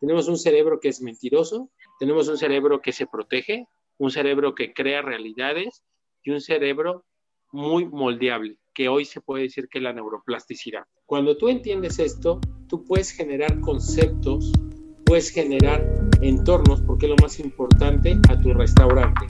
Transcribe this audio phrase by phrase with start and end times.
[0.00, 3.66] Tenemos un cerebro que es mentiroso, tenemos un cerebro que se protege,
[3.98, 5.82] un cerebro que crea realidades
[6.22, 7.06] y un cerebro
[7.50, 10.84] muy moldeable, que hoy se puede decir que es la neuroplasticidad.
[11.06, 14.52] Cuando tú entiendes esto, tú puedes generar conceptos,
[15.06, 15.82] puedes generar
[16.20, 19.26] entornos, porque es lo más importante, a tu restaurante.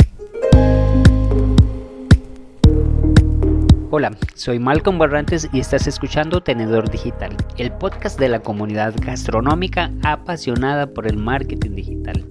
[3.88, 9.92] Hola, soy Malcolm Barrantes y estás escuchando Tenedor Digital, el podcast de la comunidad gastronómica
[10.02, 12.26] apasionada por el marketing digital.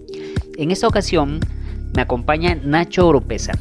[0.57, 1.39] En esta ocasión
[1.95, 3.53] me acompaña Nacho Oropesa.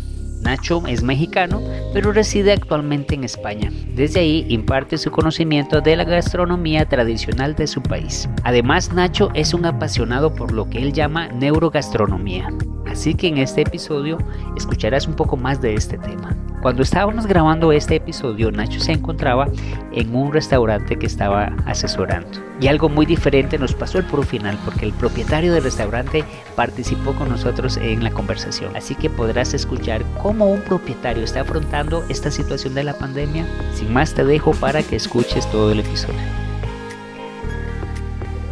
[0.42, 3.70] Nacho es mexicano, pero reside actualmente en España.
[3.94, 8.28] Desde ahí imparte su conocimiento de la gastronomía tradicional de su país.
[8.42, 12.48] Además, Nacho es un apasionado por lo que él llama neurogastronomía.
[12.94, 14.18] Así que en este episodio
[14.56, 16.36] escucharás un poco más de este tema.
[16.62, 19.48] Cuando estábamos grabando este episodio, Nacho se encontraba
[19.90, 22.38] en un restaurante que estaba asesorando.
[22.60, 26.22] Y algo muy diferente nos pasó el puro final, porque el propietario del restaurante
[26.54, 28.76] participó con nosotros en la conversación.
[28.76, 33.44] Así que podrás escuchar cómo un propietario está afrontando esta situación de la pandemia.
[33.74, 36.43] Sin más, te dejo para que escuches todo el episodio.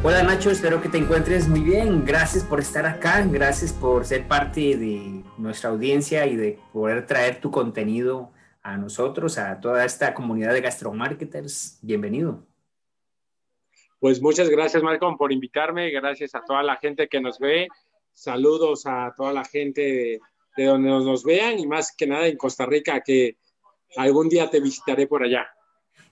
[0.05, 2.05] Hola Nacho, espero que te encuentres muy bien.
[2.05, 7.41] Gracias por estar acá, gracias por ser parte de nuestra audiencia y de poder traer
[7.41, 8.33] tu contenido
[8.64, 11.78] a nosotros, a toda esta comunidad de gastromarketers.
[11.83, 12.45] Bienvenido.
[14.00, 15.92] Pues muchas gracias, Malcolm, por invitarme.
[15.92, 17.69] Gracias a toda la gente que nos ve.
[18.12, 20.20] Saludos a toda la gente
[20.56, 23.36] de, donde nos, vean y más que nada en Costa Rica, que
[23.97, 25.47] algún día te visitaré por allá.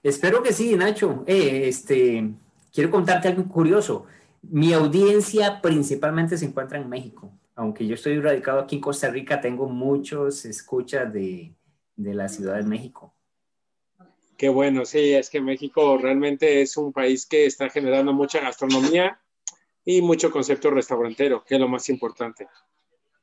[0.01, 1.25] Espero que sí, Nacho.
[1.27, 2.31] Eh, este,
[2.71, 4.05] quiero contarte algo curioso.
[4.41, 7.31] Mi audiencia principalmente se encuentra en México.
[7.55, 11.53] Aunque yo estoy radicado aquí en Costa Rica, tengo muchos escuchas de,
[11.95, 13.13] de la Ciudad de México.
[14.37, 19.19] Qué bueno, sí, es que México realmente es un país que está generando mucha gastronomía
[19.85, 22.47] y mucho concepto restaurantero, que es lo más importante.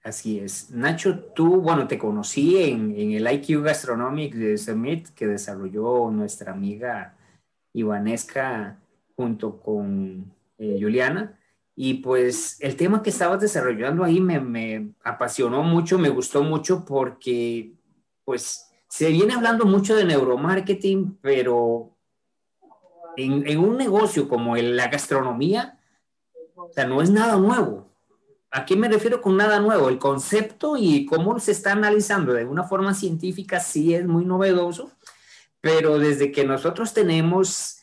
[0.05, 0.71] Así es.
[0.71, 6.53] Nacho, tú, bueno, te conocí en, en el IQ Gastronomic de Summit que desarrolló nuestra
[6.53, 7.17] amiga
[7.73, 8.79] Ivanesca
[9.19, 11.37] junto con eh, Juliana.
[11.75, 16.85] Y pues el tema que estabas desarrollando ahí me, me, apasionó mucho, me gustó mucho
[16.85, 17.73] porque
[18.25, 21.97] pues se viene hablando mucho de neuromarketing, pero
[23.17, 25.81] en, un negocio como el, la gastronomía,
[26.55, 27.89] o sea, no es nada nuevo.
[28.53, 29.89] ¿A qué me refiero con nada nuevo?
[29.89, 34.93] El concepto y cómo se está analizando de una forma científica sí es muy novedoso,
[35.61, 37.78] pero desde que nosotros tenemos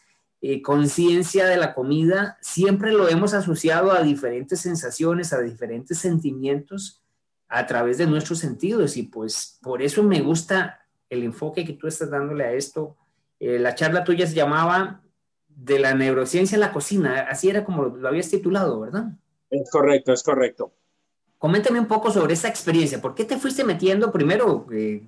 [0.47, 7.01] eh, conciencia de la comida, siempre lo hemos asociado a diferentes sensaciones, a diferentes sentimientos
[7.47, 11.88] a través de nuestros sentidos y pues por eso me gusta el enfoque que tú
[11.88, 12.95] estás dándole a esto.
[13.39, 15.01] Eh, la charla tuya se llamaba
[15.47, 19.13] de la neurociencia en la cocina, así era como lo habías titulado, ¿verdad?
[19.50, 20.72] Es correcto, es correcto.
[21.39, 23.01] Coméntame un poco sobre esa experiencia.
[23.01, 25.07] ¿Por qué te fuiste metiendo primero eh,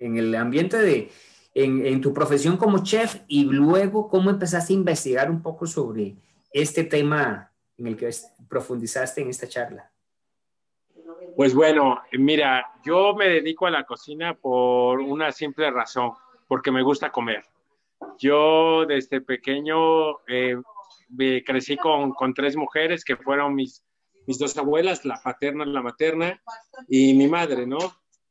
[0.00, 1.12] en el ambiente de,
[1.54, 6.16] en, tu profesión como chef y luego cómo empezaste a investigar un poco sobre
[6.52, 8.10] este tema en el que
[8.48, 9.90] profundizaste en esta charla.
[11.36, 16.12] Pues bueno, mira, yo me dedico a la cocina por una simple razón,
[16.46, 17.44] porque me gusta comer.
[18.18, 20.56] Yo desde pequeño eh,
[21.44, 23.84] crecí con, con, tres mujeres que fueron mis,
[24.26, 26.40] mis dos abuelas, la paterna, la materna
[26.88, 27.78] y mi madre, ¿no?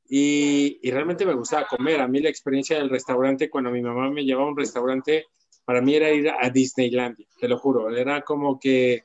[0.10, 2.02] Y, realmente me gustaba comer.
[2.02, 5.26] A mí la experiencia del restaurante, cuando mi mamá me llevaba a un restaurante,
[5.66, 7.96] para mí era ir a Disneylandia, te lo juro.
[7.96, 9.04] Era como que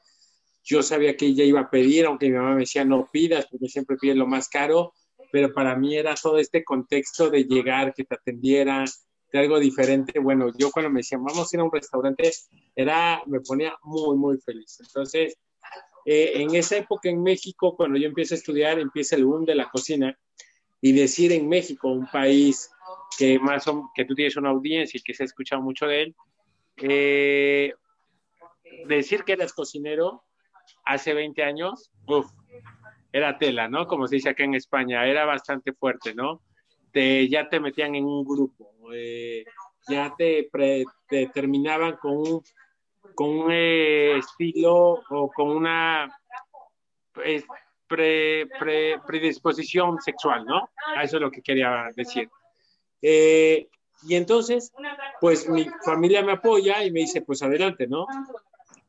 [0.64, 3.68] yo sabía que ella iba a pedir, aunque mi mamá me decía no pidas, porque
[3.68, 4.92] siempre pide lo más caro,
[5.30, 8.86] pero para mí era todo este contexto de llegar, que te atendieran,
[9.32, 10.18] de algo diferente.
[10.18, 12.32] Bueno, yo cuando me decían vamos a ir a un restaurante,
[12.74, 14.78] era, me ponía muy, muy feliz.
[14.80, 15.38] Entonces,
[16.04, 19.54] eh, en esa época en México, cuando yo empiezo a estudiar, empieza el boom de
[19.54, 20.18] la cocina
[20.80, 22.70] y decir en México, un país
[23.18, 26.16] que más que tú tienes una audiencia y que se ha escuchado mucho de él,
[26.76, 27.74] eh,
[28.86, 30.24] decir que eres cocinero
[30.84, 32.30] hace 20 años, uf,
[33.12, 33.86] era tela, ¿no?
[33.86, 36.42] Como se dice acá en España, era bastante fuerte, ¿no?
[36.92, 39.44] Te, ya te metían en un grupo, eh,
[39.88, 40.48] ya te,
[41.32, 42.42] terminaban con un,
[43.14, 46.08] con un eh, estilo o con una
[47.88, 48.46] pre,
[49.06, 50.70] predisposición sexual, ¿no?
[51.02, 52.28] Eso es lo que quería decir.
[53.02, 53.68] Eh,
[54.06, 54.72] y entonces,
[55.20, 58.06] pues mi familia me apoya y me dice, pues adelante, ¿no?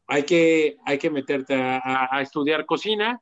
[0.08, 3.22] Hay que, hay que meterte a, estudiar cocina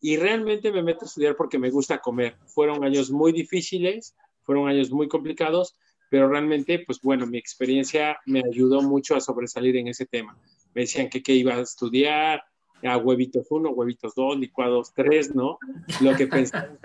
[0.00, 2.36] y realmente me meto a estudiar porque me gusta comer.
[2.46, 5.76] Fueron años muy difíciles, fueron años muy complicados,
[6.10, 10.36] pero realmente, pues bueno, mi experiencia me ayudó mucho a sobresalir en ese tema.
[10.74, 12.44] Me decían que qué iba a estudiar,
[12.82, 15.58] a huevitos uno, huevitos dos, licuados tres, ¿no?
[16.00, 16.76] Lo que pensaba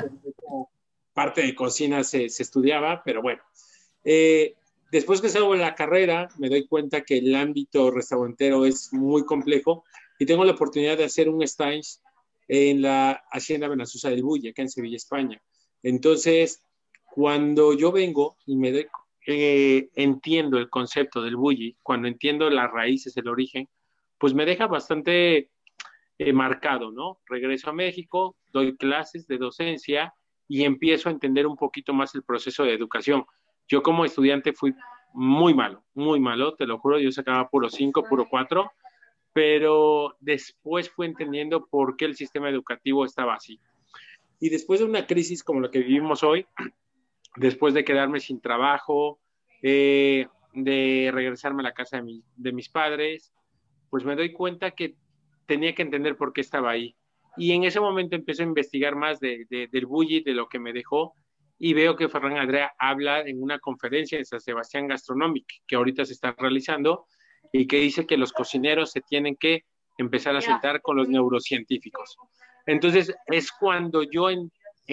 [1.13, 3.41] parte de cocina se, se estudiaba, pero bueno.
[4.05, 4.53] Eh,
[4.91, 9.25] después que salgo de la carrera, me doy cuenta que el ámbito restaurantero es muy
[9.25, 9.83] complejo
[10.17, 11.99] y tengo la oportunidad de hacer un stage
[12.47, 15.41] en la Hacienda Benazusa del Bulle, acá en Sevilla, España.
[15.83, 16.61] Entonces,
[17.11, 18.87] cuando yo vengo y me doy,
[19.27, 23.67] eh, entiendo el concepto del bully, cuando entiendo las raíces, el origen,
[24.17, 25.49] pues me deja bastante
[26.19, 27.19] eh, marcado, ¿no?
[27.25, 30.13] Regreso a México, doy clases de docencia
[30.47, 33.25] y empiezo a entender un poquito más el proceso de educación.
[33.67, 34.73] Yo como estudiante fui
[35.13, 38.71] muy malo, muy malo, te lo juro, yo sacaba puro 5, puro 4,
[39.33, 43.59] pero después fui entendiendo por qué el sistema educativo estaba así.
[44.39, 46.45] Y después de una crisis como la que vivimos hoy,
[47.35, 49.19] después de quedarme sin trabajo,
[49.61, 53.33] eh, de regresarme a la casa de, mis padres,
[53.89, 54.95] pues me doy cuenta que
[55.49, 56.95] tenía que entender por qué estaba ahí.
[57.35, 60.71] Y en ese momento empiezo a investigar más de, del bully, de lo que me
[60.71, 61.15] dejó,
[61.57, 66.05] y veo que Ferran Andrea habla en una conferencia en San Sebastián Gastronomic, que ahorita
[66.05, 67.07] se está realizando,
[67.51, 69.63] y que dice que los cocineros se tienen que
[69.97, 72.15] empezar a sentar con los neurocientíficos.
[72.67, 74.27] Entonces es cuando yo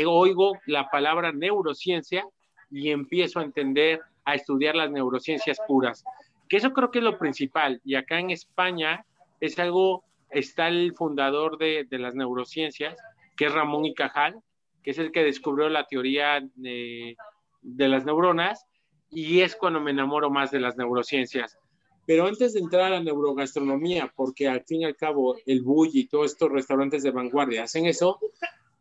[0.07, 2.25] oigo la palabra neurociencia
[2.71, 6.03] y empiezo a entender, a estudiar las neurociencias puras.
[6.49, 7.81] Que eso creo que es lo principal.
[7.85, 9.05] Y acá en España
[9.41, 12.97] es algo, está el fundador de, las neurociencias,
[13.37, 14.41] que es Ramón y Cajal,
[14.83, 17.17] que es el que descubrió la teoría de,
[17.63, 18.67] de las neuronas,
[19.11, 21.59] y es cuando me enamoro más de las neurociencias.
[22.07, 26.01] Pero antes de entrar a la neurogastronomía, porque al fin y al cabo el Bulli
[26.01, 28.21] y todos estos restaurantes de vanguardia hacen eso,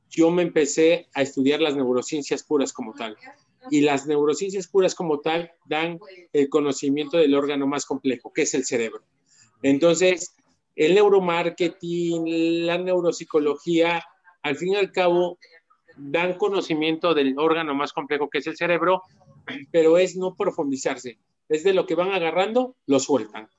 [0.10, 3.18] yo me empecé a estudiar las neurociencias puras como tal.
[3.72, 6.00] Y las neurociencias puras como tal dan
[6.34, 9.02] el conocimiento del órgano más complejo, que es el cerebro.
[9.64, 10.36] Entonces,
[10.76, 14.04] el neuromarketing, la neuropsicología,
[14.42, 15.40] al fin y al cabo,
[15.98, 19.04] dan conocimiento del órgano más complejo, que es el cerebro,
[19.72, 21.18] pero es no profundizarse
[21.50, 23.50] es de lo que van agarrando, lo sueltan.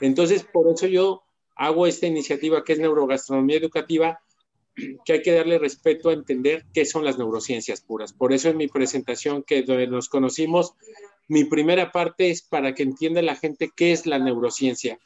[0.00, 1.22] Entonces, por eso yo
[1.56, 4.20] hago esta iniciativa que es neurogastronomía educativa,
[5.04, 8.12] que hay que darle respeto a entender qué son las neurociencias puras.
[8.12, 10.74] Por eso en mi presentación que donde nos conocimos,
[11.28, 14.98] mi primera parte es para que entienda la gente qué es la neurociencia,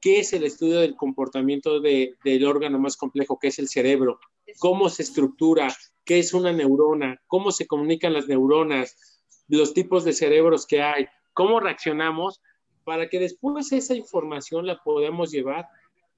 [0.00, 4.18] qué es el estudio del comportamiento del órgano más complejo, que es el cerebro,
[4.58, 5.68] cómo se estructura,
[6.04, 11.06] qué es una neurona, cómo se comunican las neuronas, los tipos de cerebros que hay,
[11.32, 12.40] cómo reaccionamos
[12.84, 15.66] para que después esa información la podamos llevar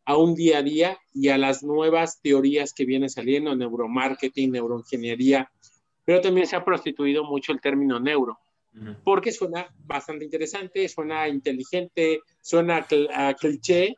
[0.05, 5.51] a un día a día y a las nuevas teorías que vienen saliendo, neuromarketing, neuroingeniería,
[6.05, 8.39] pero también se ha prostituido mucho el término neuro,
[9.05, 12.87] porque suena bastante interesante, suena inteligente, suena
[13.39, 13.97] cliché,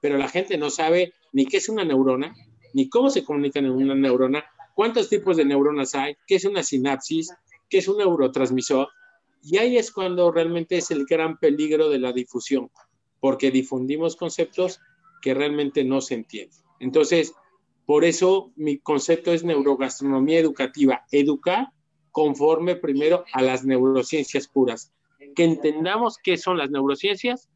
[0.00, 2.34] pero la gente no sabe ni qué es una neurona,
[2.74, 4.44] ni cómo se comunican en una neurona,
[4.74, 7.32] cuántos tipos de neuronas hay, qué es una sinapsis,
[7.68, 8.88] qué es un neurotransmisor,
[9.42, 12.70] y ahí es cuando realmente es el gran peligro de la difusión,
[13.20, 14.80] porque difundimos conceptos
[15.22, 16.58] que realmente no se entienden.
[16.78, 17.34] Entonces,
[17.86, 21.68] por eso mi concepto es neurogastronomía educativa, educar
[22.10, 24.92] conforme primero a las neurociencias puras,
[25.34, 27.48] que entendamos qué son las neurociencias,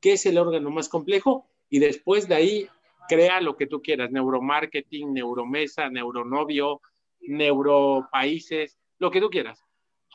[0.00, 2.68] qué es el órgano más complejo y después de ahí
[3.08, 6.80] crea lo que tú quieras, neuromarketing, neuromesa, neuronovio,
[7.20, 9.64] neuropaíses, lo que tú quieras.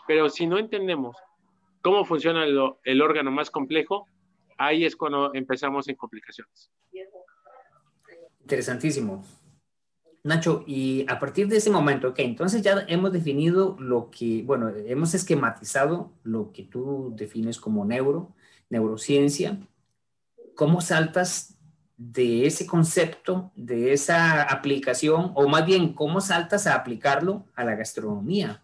[0.07, 1.17] Pero si no entendemos
[1.81, 4.07] cómo funciona el, órgano más complejo,
[4.57, 6.71] ahí es cuando empezamos en complicaciones.
[8.41, 9.23] Interesantísimo.
[10.23, 14.69] Nacho, y a partir de ese momento, ok, entonces ya hemos definido lo que, bueno,
[14.69, 18.33] hemos esquematizado lo que tú defines como neuro,
[18.69, 19.59] neurociencia.
[20.55, 21.57] ¿Cómo saltas
[21.97, 27.75] de ese concepto, de esa aplicación, o más bien, cómo saltas a aplicarlo a la
[27.75, 28.63] gastronomía?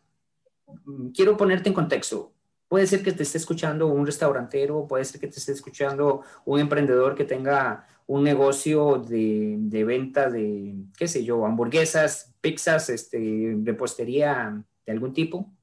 [1.14, 2.34] quiero ponerte en contexto.
[2.68, 6.60] Puede ser que te esté escuchando un restaurantero, puede ser que te esté escuchando un
[6.60, 13.56] emprendedor que tenga un negocio de, de venta de, qué sé yo, hamburguesas, pizzas, este,
[13.64, 15.54] repostería de algún tipo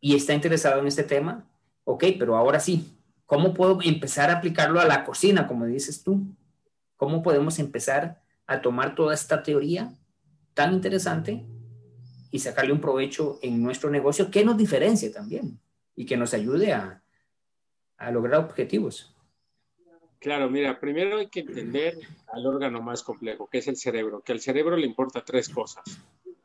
[0.00, 1.48] y está interesado en este tema.
[1.84, 6.26] Ok, pero ahora sí, ¿cómo puedo empezar a aplicarlo a la cocina, como dices tú?
[6.96, 9.94] ¿Cómo podemos empezar a tomar toda esta teoría
[10.54, 11.46] tan interesante
[12.32, 15.60] y sacarle un provecho en nuestro negocio que nos diferencie también
[15.94, 17.04] y que nos ayude a,
[17.98, 19.14] a lograr objetivos.
[20.20, 21.96] Claro, mira, primero hay que entender
[22.32, 25.84] al órgano más complejo, que es el cerebro, que al cerebro le importa tres cosas,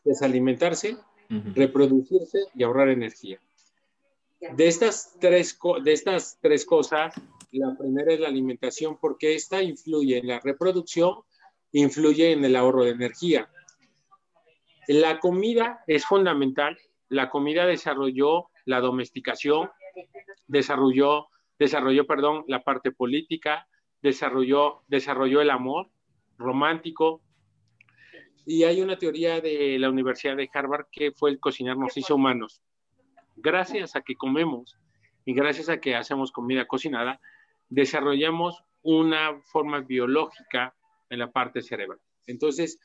[0.06, 0.98] es alimentarse,
[1.56, 3.40] reproducirse y ahorrar energía.
[4.56, 7.16] De estas, tres, de estas tres cosas,
[7.52, 11.20] la primera es la alimentación porque esta influye en la reproducción
[11.72, 13.50] influye en el ahorro de energía.
[14.88, 16.78] La comida es fundamental.
[17.10, 19.70] La comida desarrolló la domesticación,
[20.48, 21.28] desarrolló,
[21.60, 23.68] desarrolló, perdón, la parte política,
[24.02, 25.90] desarrolló, desarrolló el amor
[26.38, 27.22] romántico.
[28.46, 32.16] Y hay una teoría de la Universidad de Harvard que fue el cocinar nos hizo
[32.16, 32.62] humanos.
[33.36, 34.78] Gracias a que comemos
[35.26, 37.22] y gracias a que hacemos comida cocinada,
[37.70, 40.76] desarrollamos una forma biológica
[41.10, 42.00] en la parte cerebral.
[42.28, 42.80] Entonces,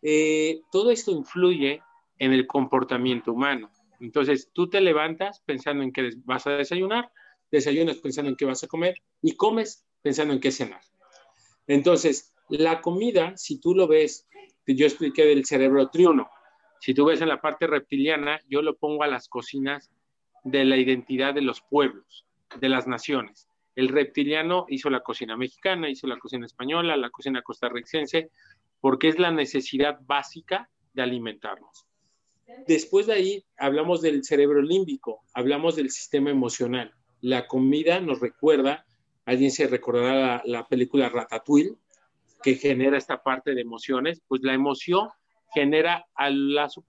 [0.00, 1.82] eh, todo esto influye
[2.18, 3.70] en el comportamiento humano.
[4.00, 7.10] Entonces, tú te levantas pensando en que vas a desayunar,
[7.52, 10.80] desayunas pensando en qué vas a comer y comes pensando en qué cenar.
[11.68, 14.26] Entonces, la comida, si tú lo ves,
[14.66, 16.28] yo expliqué del cerebro triuno,
[16.80, 19.92] si tú ves en la parte reptiliana, yo lo pongo a las cocinas
[20.42, 22.26] de la identidad de los pueblos,
[22.58, 23.48] de las naciones.
[23.76, 28.30] El reptiliano hizo la cocina mexicana, hizo la cocina española, la cocina costarricense,
[28.80, 31.86] porque es la necesidad básica de alimentarnos.
[32.66, 36.92] Después de ahí hablamos del cerebro límbico, hablamos del sistema emocional.
[37.22, 38.84] La comida nos recuerda,
[39.24, 41.76] alguien se recordará la, película Ratatouille,
[42.42, 45.08] que genera esta parte de emociones, pues la emoción
[45.54, 46.84] genera al lazo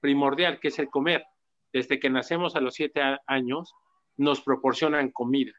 [0.00, 1.24] primordial, que es el comer.
[1.72, 3.72] Desde que nacemos a los siete años,
[4.16, 5.52] nos proporcionan comida.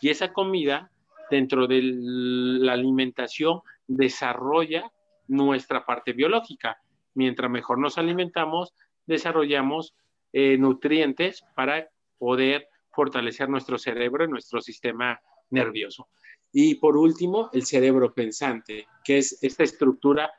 [0.00, 0.92] Y esa comida,
[1.28, 4.92] dentro de la alimentación, desarrolla
[5.26, 6.80] nuestra parte biológica.
[7.14, 8.72] Mientras mejor nos alimentamos,
[9.06, 9.96] desarrollamos
[10.32, 15.20] eh, nutrientes para poder fortalecer nuestro cerebro y nuestro sistema
[15.50, 16.08] nervioso.
[16.52, 20.30] Y por último, el cerebro pensante, que es esta estructura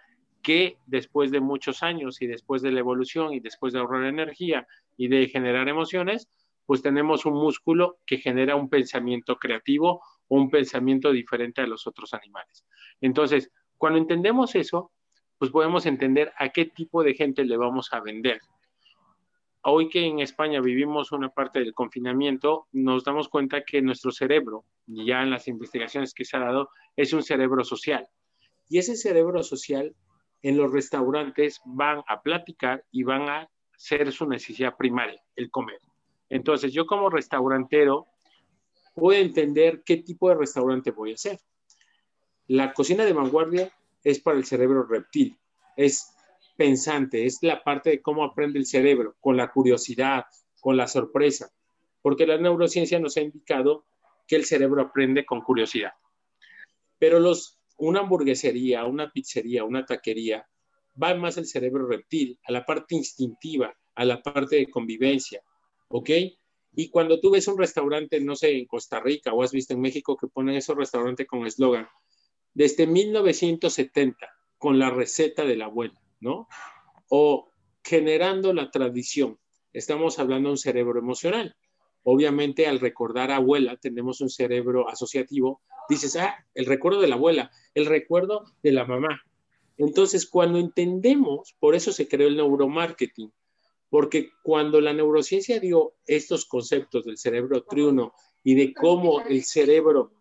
[0.42, 4.68] que después de muchos años y después de la evolución y después de ahorrar energía
[4.98, 6.28] y de generar emociones,
[6.66, 11.88] pues tenemos un músculo que genera un pensamiento creativo o un pensamiento diferente a los
[11.88, 12.66] otros animales.
[13.02, 14.92] Entonces, cuando entendemos eso,
[15.38, 18.40] pues podemos entender a qué tipo de gente le vamos a vender.
[19.66, 24.66] Hoy que en España vivimos una parte del confinamiento, nos damos cuenta que nuestro cerebro,
[24.88, 28.06] ya en las investigaciones que se ha dado, es un cerebro social.
[28.68, 29.96] Y ese cerebro social
[30.42, 35.80] en los restaurantes van a platicar y van a ser su necesidad primaria, el comer.
[36.28, 38.08] Entonces, yo como restaurantero
[38.94, 41.40] puedo entender qué tipo de restaurante voy a hacer.
[42.48, 43.72] La cocina de vanguardia
[44.04, 45.38] es para el cerebro reptil,
[45.78, 46.13] es
[46.56, 50.26] pensante, es la parte de cómo aprende el cerebro, con la curiosidad,
[50.60, 51.52] con la sorpresa,
[52.02, 53.86] porque la neurociencia nos ha indicado
[54.28, 55.92] que el cerebro aprende con curiosidad.
[56.98, 60.48] Pero los, una hamburguesería, una pizzería, una taquería,
[61.02, 65.42] va más el cerebro reptil, a la parte instintiva, a la parte de convivencia,
[65.90, 66.10] ¿ok?
[66.76, 69.82] Y cuando tú ves un restaurante, no sé, en Costa Rica o has visto en
[69.82, 71.88] México que ponen esos restaurantes con eslogan,
[72.54, 76.48] desde 1970, con la receta de la abuela, ¿no?
[77.10, 77.50] O
[77.84, 79.38] generando la tradición.
[79.74, 81.56] Estamos hablando de un cerebro emocional.
[82.04, 85.62] Obviamente, al recordar a abuela, tenemos un cerebro asociativo.
[85.90, 89.22] Dices, ah, el recuerdo de la abuela, el recuerdo de la mamá.
[89.78, 93.32] Entonces, cuando entendemos, por eso se creó el neuromarketing,
[93.90, 98.14] porque cuando la neurociencia dio estos conceptos del cerebro triuno
[98.44, 100.12] y de cómo el cerebro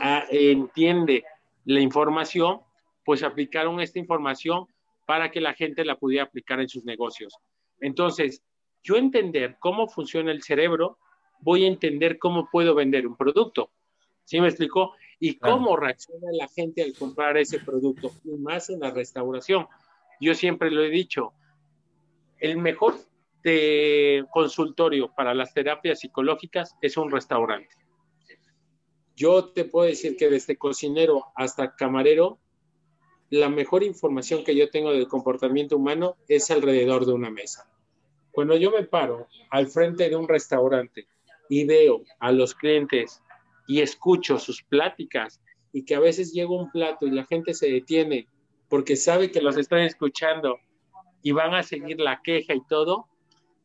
[0.00, 1.24] ah, entiende
[1.64, 2.60] la información,
[3.04, 4.66] pues aplicaron esta información
[5.08, 7.34] para que la gente la pudiera aplicar en sus negocios.
[7.80, 8.42] Entonces,
[8.82, 10.98] yo entender cómo funciona el cerebro,
[11.40, 13.72] voy a entender cómo puedo vender un producto.
[14.24, 14.92] ¿Sí me explicó?
[15.18, 19.66] Y cómo reacciona la gente al comprar ese producto, y más en la restauración.
[20.20, 21.32] Yo siempre lo he dicho,
[22.38, 22.96] el mejor
[24.30, 27.74] consultorio para las terapias psicológicas es un restaurante.
[29.16, 32.38] Yo te puedo decir que desde cocinero hasta camarero,
[33.30, 37.70] la mejor información que yo tengo del comportamiento humano es alrededor de una mesa.
[38.30, 41.06] Cuando yo me paro al frente de un restaurante
[41.48, 43.22] y veo a los clientes
[43.66, 45.40] y escucho sus pláticas
[45.72, 48.26] y que a veces llega un plato y la gente se detiene
[48.68, 50.58] porque sabe que los están escuchando
[51.22, 53.06] y van a seguir la queja y todo,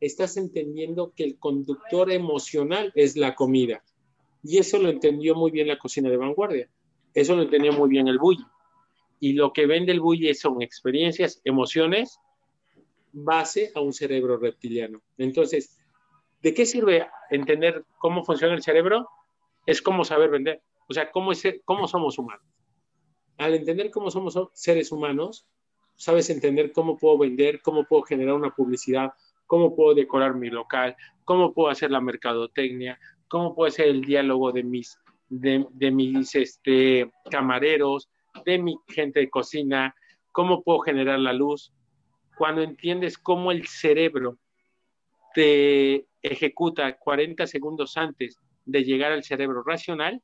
[0.00, 3.82] estás entendiendo que el conductor emocional es la comida.
[4.42, 6.68] Y eso lo entendió muy bien la cocina de vanguardia.
[7.14, 8.44] Eso lo entendió muy bien el bully.
[9.24, 12.20] Y lo que vende el bully son experiencias, emociones,
[13.10, 15.00] base a un cerebro reptiliano.
[15.16, 15.78] Entonces,
[16.42, 19.08] ¿de qué sirve entender cómo funciona el cerebro?
[19.64, 20.60] Es como saber vender.
[20.90, 22.46] O sea, cómo, es, cómo somos humanos.
[23.38, 25.48] Al entender cómo somos seres humanos,
[25.94, 29.14] sabes entender cómo puedo vender, cómo puedo generar una publicidad,
[29.46, 34.52] cómo puedo decorar mi local, cómo puedo hacer la mercadotecnia, cómo puedo hacer el diálogo
[34.52, 34.98] de mis,
[35.30, 38.10] de, mis este, camareros,
[38.44, 39.94] de mi gente de cocina,
[40.32, 41.72] cómo puedo generar la luz.
[42.36, 44.38] Cuando entiendes cómo el cerebro
[45.34, 50.22] te ejecuta 40 segundos antes de llegar al cerebro racional,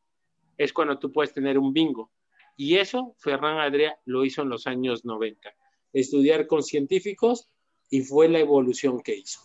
[0.56, 2.10] es cuando tú puedes tener un bingo.
[2.56, 5.52] Y eso Ferran Adria lo hizo en los años 90.
[5.92, 7.48] Estudiar con científicos
[7.88, 9.40] y fue la evolución que hizo.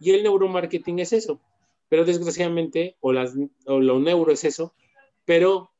[0.00, 1.40] Y el neuromarketing es eso.
[1.88, 3.34] Pero desgraciadamente, o, las,
[3.66, 4.74] o lo neuro es eso,
[5.24, 5.73] pero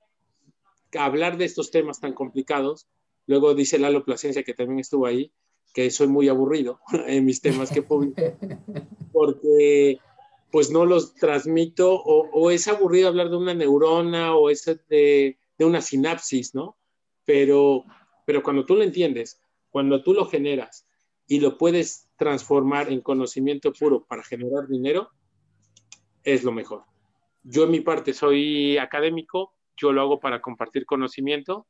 [0.99, 2.89] hablar de estos temas tan complicados,
[3.27, 5.33] luego dice Lalo Plasencia, que también estuvo ahí,
[5.73, 8.23] que soy muy aburrido en mis temas que publico,
[9.13, 9.99] porque
[10.51, 15.65] pues no los transmito o, es aburrido hablar de una neurona o es de, de,
[15.65, 16.77] una sinapsis, ¿no?
[17.25, 17.85] Pero,
[18.25, 20.87] pero cuando tú lo entiendes, cuando tú lo generas
[21.27, 25.11] y lo puedes transformar en conocimiento puro para generar dinero,
[26.23, 26.85] es lo mejor.
[27.43, 31.67] Yo en mi parte soy académico, yo lo hago para compartir conocimiento,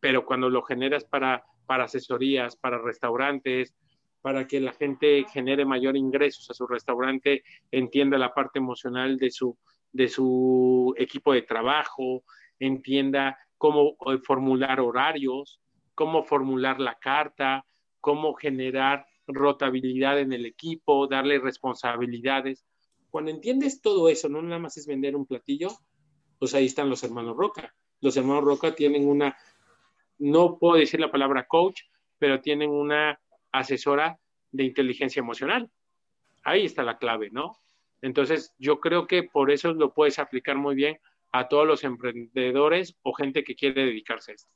[0.00, 3.74] pero cuando lo generas para, para asesorías, para restaurantes,
[4.20, 9.30] para que la gente genere mayor ingresos a su restaurante, entienda la parte emocional de
[9.30, 9.56] su,
[9.92, 12.24] de su equipo de trabajo,
[12.58, 15.60] entienda cómo eh, formular horarios,
[15.94, 17.64] cómo formular la carta,
[18.00, 22.64] cómo generar rotabilidad en el equipo, darle responsabilidades.
[23.10, 25.70] Cuando entiendes todo eso, no nada más es vender un platillo,
[26.38, 27.74] pues ahí están los hermanos Roca.
[28.00, 29.36] Los hermanos Roca tienen una,
[30.18, 31.82] no puedo decir la palabra coach,
[32.18, 33.18] pero tienen una
[33.52, 34.18] asesora
[34.52, 35.70] de inteligencia emocional.
[36.44, 37.56] Ahí está la clave, ¿no?
[38.02, 40.98] Entonces, yo creo que por eso lo puedes aplicar muy bien
[41.32, 44.50] a todos los emprendedores o gente que quiere dedicarse a esto.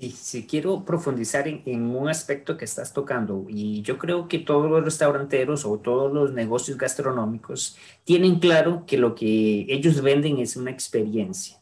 [0.00, 4.70] Y si quiero profundizar en, un aspecto que estás tocando, y yo creo que todos
[4.70, 10.56] los restauranteros o todos los negocios gastronómicos tienen claro que lo que ellos venden es
[10.56, 11.60] una experiencia.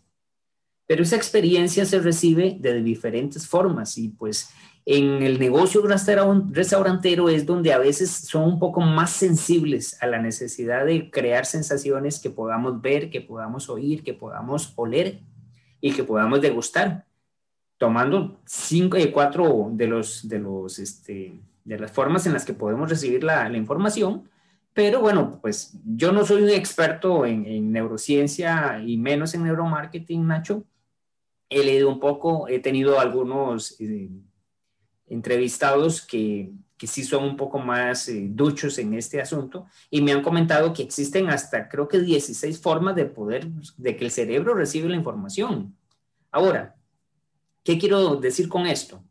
[0.86, 4.50] Pero esa experiencia se recibe de diferentes formas y pues
[4.84, 10.20] en el negocio restaurantero es donde a veces son un poco más sensibles a la
[10.20, 15.22] necesidad de crear sensaciones que podamos ver, que podamos oír, que podamos oler
[15.80, 17.05] y que podamos degustar
[17.78, 22.54] tomando cinco eh, cuatro de los, de los, este, de las formas en las que
[22.54, 24.28] podemos recibir la, la información,
[24.76, 30.26] pero bueno, pues yo no soy un experto en, en, neurociencia y menos en neuromarketing,
[30.26, 30.64] Nacho.
[31.48, 34.10] He leído un poco, he tenido algunos eh,
[35.06, 40.12] entrevistados que, que, sí son un poco más eh, duchos en este asunto y me
[40.12, 44.52] han comentado que existen hasta creo que 16 formas de poder, de que el cerebro
[44.52, 45.74] recibe la información.
[46.30, 46.75] Ahora,
[47.66, 49.02] ¿Qué quiero decir con esto?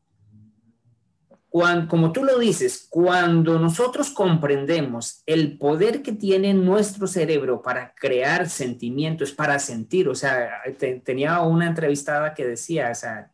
[1.90, 8.50] Como tú lo dices, cuando nosotros comprendemos el poder que tiene nuestro cerebro para crear
[8.50, 10.62] sentimientos, para sentir, o sea,
[11.04, 13.34] tenía una entrevistada que decía, o sea,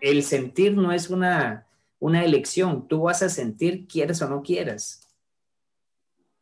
[0.00, 1.66] el sentir no es una,
[1.98, 5.03] una elección, tú vas a sentir quieres o no quieras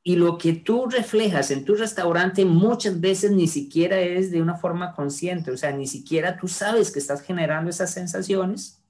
[0.04, 4.56] y lo que tú reflejas en tu restaurante muchas veces ni siquiera es de una
[4.56, 8.82] forma consciente, o sea, ni siquiera tú sabes que estás generando esas sensaciones.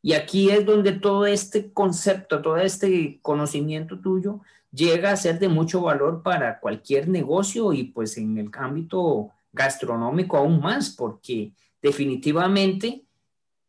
[0.00, 4.40] Y aquí es donde todo este concepto, todo este conocimiento tuyo
[4.70, 10.36] llega a ser de mucho valor para cualquier negocio y pues en el ámbito gastronómico
[10.36, 13.05] aún más, porque definitivamente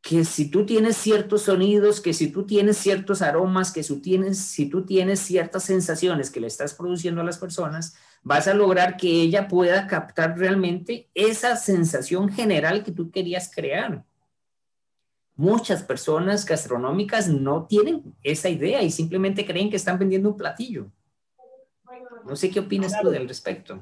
[0.08, 4.38] que si tú tienes ciertos sonidos, que si tú tienes ciertos aromas, que si, tienes,
[4.38, 8.96] si tú tienes ciertas sensaciones que le estás produciendo a las personas, vas a lograr
[8.96, 14.06] que ella pueda captar realmente esa sensación general que tú querías crear.
[15.36, 20.90] Muchas personas gastronómicas no tienen esa idea y simplemente creen que están vendiendo un platillo.
[22.26, 23.82] No sé qué opinas tú del respecto.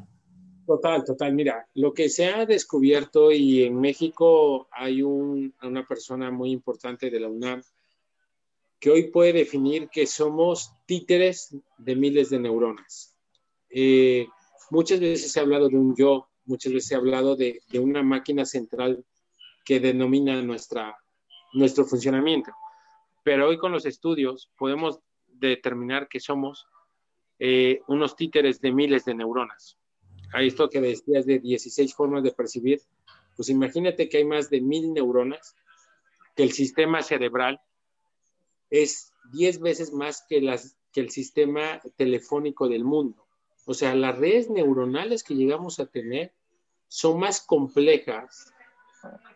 [0.66, 1.34] Total, total.
[1.34, 7.20] Mira, lo que se ha descubierto y en México hay una persona muy importante de
[7.20, 7.62] la UNAM
[8.80, 13.16] que hoy puede definir que somos títeres de miles de neuronas.
[13.70, 14.28] Eh,
[14.72, 18.02] muchas veces se ha hablado de un yo, muchas veces se ha hablado de, una
[18.02, 19.06] máquina central
[19.64, 20.98] que denomina nuestra,
[21.54, 22.52] nuestro funcionamiento.
[23.24, 26.68] Pero hoy con los estudios podemos determinar que somos
[27.38, 29.78] eh, unos títeres de miles de neuronas
[30.36, 32.82] a esto que decías de 16 formas de percibir,
[33.38, 35.56] pues imagínate que hay más de mil neuronas,
[36.36, 37.62] que el sistema cerebral
[38.70, 43.26] es 10 veces más que, las, que el sistema telefónico del mundo.
[43.66, 46.34] O sea, las redes neuronales que llegamos a tener
[46.90, 48.54] son más complejas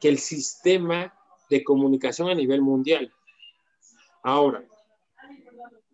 [0.02, 1.18] que el sistema
[1.50, 3.14] de comunicación a nivel mundial.
[4.22, 4.66] Ahora,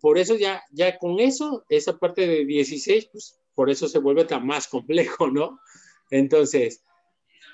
[0.00, 4.24] por eso ya, ya con eso, esa parte de 16, pues por eso se vuelve
[4.24, 5.58] tan más complejo, ¿no?
[6.10, 6.84] Entonces,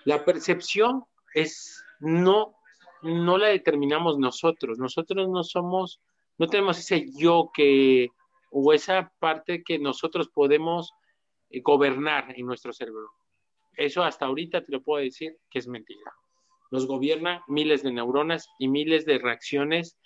[0.05, 2.55] la percepción es no
[3.03, 4.79] no la determinamos nosotros.
[4.79, 6.01] Nosotros no somos,
[6.39, 8.09] no tenemos ese yo que,
[8.51, 10.93] o esa parte que nosotros podemos
[11.51, 13.11] eh, gobernar en nuestro cerebro.
[13.77, 16.13] Eso hasta ahorita te lo puedo decir que es mentira.
[16.71, 19.99] Nos gobierna miles de neuronas y miles de reacciones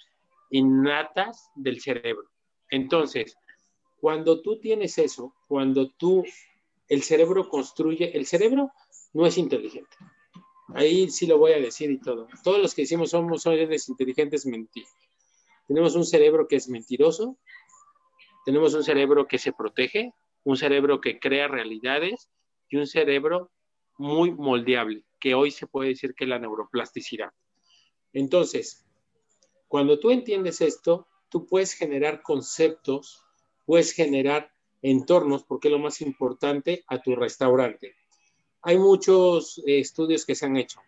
[0.51, 2.29] innatas del cerebro.
[2.71, 3.37] Entonces,
[4.01, 6.25] cuando tú tienes eso, cuando tú,
[6.89, 8.71] el cerebro construye, el cerebro
[9.13, 9.97] no es inteligente.
[10.75, 12.29] Ahí sí lo voy a decir y todo.
[12.43, 14.85] Todos los que decimos somos seres inteligentes, mentir.
[15.67, 17.37] Tenemos un cerebro que es mentiroso,
[18.45, 20.13] tenemos un cerebro que se protege,
[20.45, 22.31] un cerebro que crea realidades
[22.69, 23.51] y un cerebro
[23.99, 27.31] muy moldeable, que hoy se puede decir que es la neuroplasticidad.
[28.13, 28.87] Entonces,
[29.69, 33.26] cuando tú entiendes esto, tú puedes generar conceptos,
[33.67, 34.51] puedes generar
[34.83, 37.95] entornos, porque es lo más importante, a tu restaurante.
[38.63, 40.81] Hay muchos eh, estudios que se han hecho.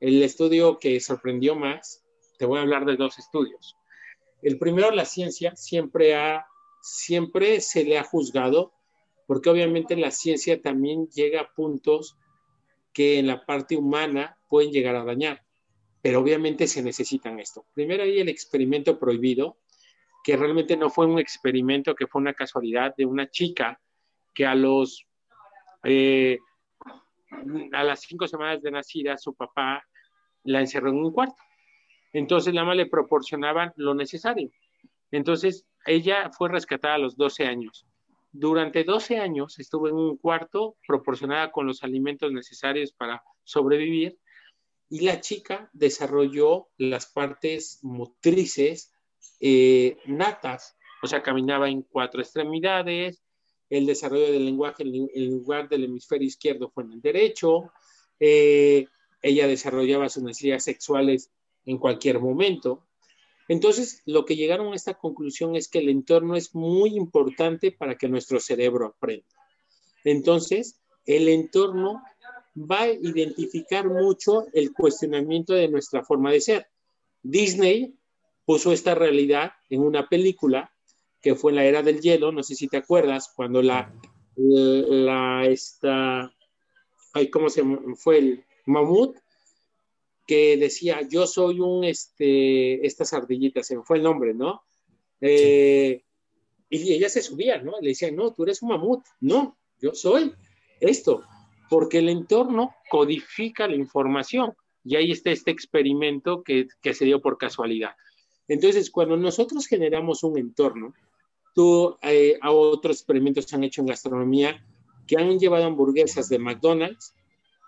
[0.00, 2.02] El estudio que sorprendió más,
[2.38, 3.76] te voy a hablar de dos estudios.
[4.42, 6.46] El primero, la ciencia, siempre, ha,
[6.80, 8.72] siempre se le ha juzgado,
[9.26, 12.16] porque obviamente la ciencia también llega a puntos
[12.92, 15.42] que en la parte humana pueden llegar a dañar
[16.02, 17.64] pero obviamente se necesitan esto.
[17.72, 19.56] Primero hay el experimento prohibido,
[20.22, 23.80] que realmente no fue un experimento, que fue una casualidad de una chica
[24.34, 25.06] que a los
[25.84, 26.38] eh,
[27.72, 29.84] a las cinco semanas de nacida su papá
[30.44, 31.36] la encerró en un cuarto.
[32.12, 34.50] Entonces la mamá le proporcionaban lo necesario.
[35.10, 37.86] Entonces ella fue rescatada a los 12 años.
[38.32, 44.18] Durante 12 años estuvo en un cuarto proporcionada con los alimentos necesarios para sobrevivir
[44.88, 48.91] y la chica desarrolló las partes motrices
[49.40, 53.22] eh, natas, o sea, caminaba en cuatro extremidades,
[53.70, 57.72] el desarrollo del lenguaje en lugar del hemisferio izquierdo fue en el derecho,
[58.20, 58.86] eh,
[59.22, 61.30] ella desarrollaba sus necesidades sexuales
[61.64, 62.86] en cualquier momento.
[63.48, 67.96] Entonces, lo que llegaron a esta conclusión es que el entorno es muy importante para
[67.96, 69.26] que nuestro cerebro aprenda.
[70.04, 72.02] Entonces, el entorno
[72.56, 76.66] va a identificar mucho el cuestionamiento de nuestra forma de ser.
[77.22, 77.94] Disney
[78.44, 80.72] puso esta realidad en una película
[81.20, 83.94] que fue en la era del hielo, no sé si te acuerdas, cuando la,
[84.36, 86.34] la, esta,
[87.12, 87.62] ay, ¿cómo se
[87.96, 89.16] fue el mamut?
[90.26, 94.62] Que decía, yo soy un, este, estas ardillitas, se me fue el nombre, ¿no?
[95.20, 96.02] Eh,
[96.68, 97.74] y ella se subía, ¿no?
[97.80, 100.32] Le decía, no, tú eres un mamut, no, yo soy
[100.80, 101.22] esto
[101.72, 104.52] porque el entorno codifica la información.
[104.84, 107.92] Y ahí está este experimento que, se dio por casualidad.
[108.52, 110.92] Entonces, cuando nosotros generamos un entorno,
[111.54, 114.62] tú, eh, a otros experimentos se han hecho en gastronomía
[115.06, 117.14] que han llevado hamburguesas de McDonald's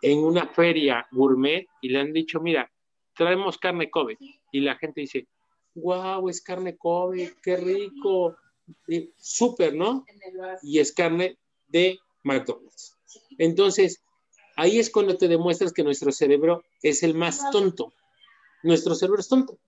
[0.02, 2.70] en una feria gourmet y le han dicho, mira,
[3.16, 4.18] traemos carne Kobe.
[4.52, 5.26] Y la gente dice,
[5.74, 8.36] wow, es carne Kobe, qué rico,
[9.16, 10.04] súper, ¿no?
[10.62, 12.94] Y es carne de McDonald's.
[13.38, 14.02] Entonces,
[14.54, 17.94] ahí es cuando te demuestras que nuestro cerebro es el más tonto.
[18.62, 19.58] Nuestro cerebro es tonto.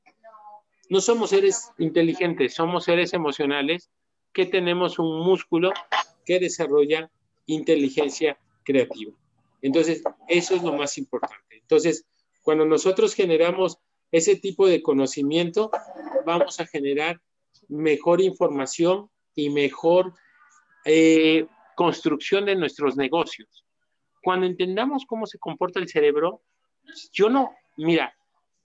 [0.88, 3.90] No somos seres inteligentes, somos seres emocionales
[4.32, 5.72] que tenemos un músculo
[6.24, 7.10] que desarrolla
[7.46, 9.12] inteligencia creativa.
[9.62, 11.56] Entonces, eso es lo más importante.
[11.60, 12.04] Entonces,
[12.42, 13.78] cuando nosotros generamos
[14.12, 15.70] ese tipo de conocimiento,
[16.24, 17.20] vamos a generar
[17.68, 20.14] mejor información y mejor
[20.84, 23.64] eh, construcción de nuestros negocios.
[24.22, 26.42] Cuando entendamos cómo se comporta el cerebro,
[27.12, 28.15] yo no, mira,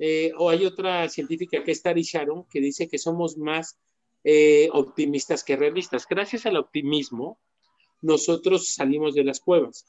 [0.04, 3.78] eh, o hay otra científica que es Tari Sharon que dice que somos más
[4.24, 6.08] eh, optimistas que realistas.
[6.10, 7.40] Gracias al optimismo,
[8.02, 9.86] nosotros salimos de las cuevas.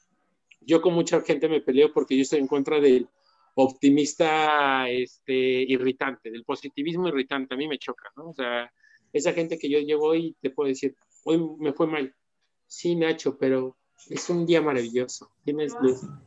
[0.61, 3.09] Yo con mucha gente me peleo porque yo estoy en contra del
[3.55, 7.55] optimista este, irritante, del positivismo irritante.
[7.55, 8.29] A mí me choca, ¿no?
[8.29, 8.71] O sea,
[9.11, 12.15] esa gente que yo llevo y te puedo decir, hoy me fue mal
[12.67, 13.77] sí, Nacho, pero
[14.09, 15.31] es un día maravilloso.
[15.43, 15.73] Tienes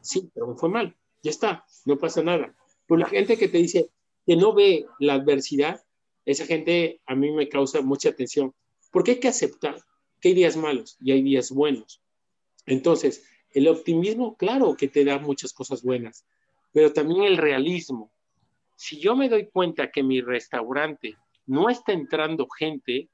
[0.01, 0.97] Sí, pero me fue mal.
[1.23, 2.55] Ya está, no pasa nada.
[2.87, 3.91] Por la gente que te dice
[4.27, 5.85] que no ve la adversidad,
[6.25, 8.55] esa gente a mí me causa mucha atención,
[8.91, 9.77] porque hay que aceptar
[10.21, 12.01] que hay días malos y hay días buenos.
[12.67, 16.27] Entonces, el optimismo, claro que te da muchas cosas buenas,
[16.73, 18.13] pero también el realismo.
[18.75, 23.09] Si yo me doy cuenta que mi restaurante no está entrando gente,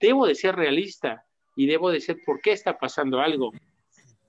[0.00, 3.52] debo de ser realista y debo decir por qué está pasando algo.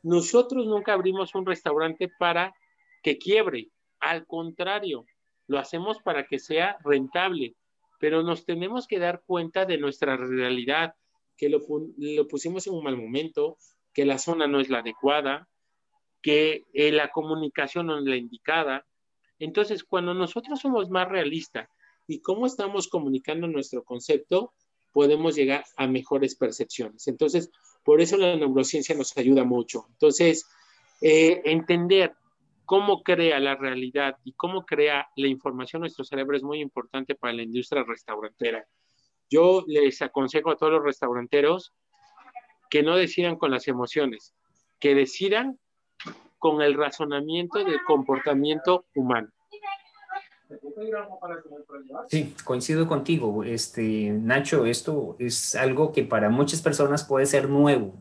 [0.03, 2.53] Nosotros nunca abrimos un restaurante para
[3.01, 3.69] que quiebre,
[4.01, 5.05] al contrario,
[5.47, 7.55] lo hacemos para que sea rentable,
[7.99, 10.95] pero nos tenemos que dar cuenta de nuestra realidad,
[11.37, 11.61] que lo,
[12.27, 13.57] pusimos en un mal momento,
[13.93, 15.47] que la zona no es la adecuada,
[16.21, 18.85] que eh, la comunicación no es la indicada.
[19.39, 21.69] Entonces, cuando nosotros somos más realistas
[22.07, 24.53] y cómo estamos comunicando nuestro concepto,
[24.91, 27.07] podemos llegar a mejores percepciones.
[27.07, 27.51] Entonces,
[27.83, 29.85] por eso la neurociencia nos ayuda mucho.
[29.89, 30.45] Entonces,
[31.01, 32.15] eh, entender
[32.71, 37.34] cómo crea la realidad y cómo crea la información nuestro cerebro es muy importante para
[37.34, 38.65] la industria restaurantera.
[39.29, 41.73] Yo les aconsejo a todos los restauranteros
[42.69, 44.34] que no decidan con las emociones,
[44.79, 45.60] que decidan
[46.38, 49.27] con el razonamiento del comportamiento humano.
[52.07, 53.43] Sí, coincido contigo.
[53.43, 57.93] Este, Nacho, esto es algo que para muchas personas puede ser nuevo.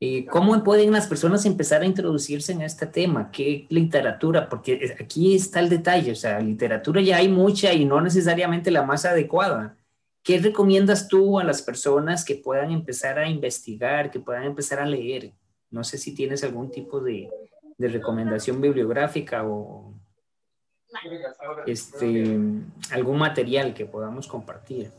[0.00, 3.32] Eh, ¿Cómo pueden las personas empezar a introducirse en este tema?
[3.32, 4.48] ¿Qué literatura?
[4.48, 8.82] Porque aquí está el detalle, o sea, literatura ya hay mucha y no necesariamente la
[8.82, 9.76] más adecuada.
[10.22, 14.86] ¿Qué recomiendas tú a las personas que puedan empezar a investigar, que puedan empezar a
[14.86, 15.32] leer?
[15.70, 17.28] No sé si tienes algún tipo de,
[17.76, 19.94] de recomendación bibliográfica o
[21.66, 22.38] este,
[22.90, 24.90] algún material que podamos compartir.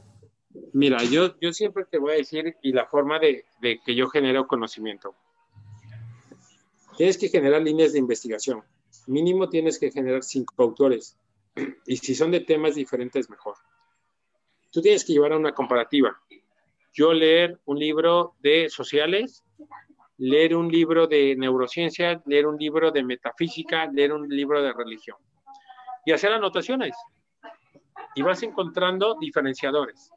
[0.73, 4.07] Mira, yo, yo siempre te voy a decir, y la forma de, de que yo
[4.07, 5.15] genero conocimiento.
[6.97, 8.63] Tienes que generar líneas de investigación.
[9.07, 11.17] Mínimo tienes que generar cinco autores.
[11.85, 13.55] Y si son de temas diferentes, mejor.
[14.71, 16.19] Tú tienes que llevar a una comparativa.
[16.93, 19.43] Yo leer un libro de sociales,
[20.17, 25.17] leer un libro de neurociencia, leer un libro de metafísica, leer un libro de religión
[26.05, 26.95] y hacer anotaciones.
[28.15, 30.11] Y vas encontrando diferenciadores.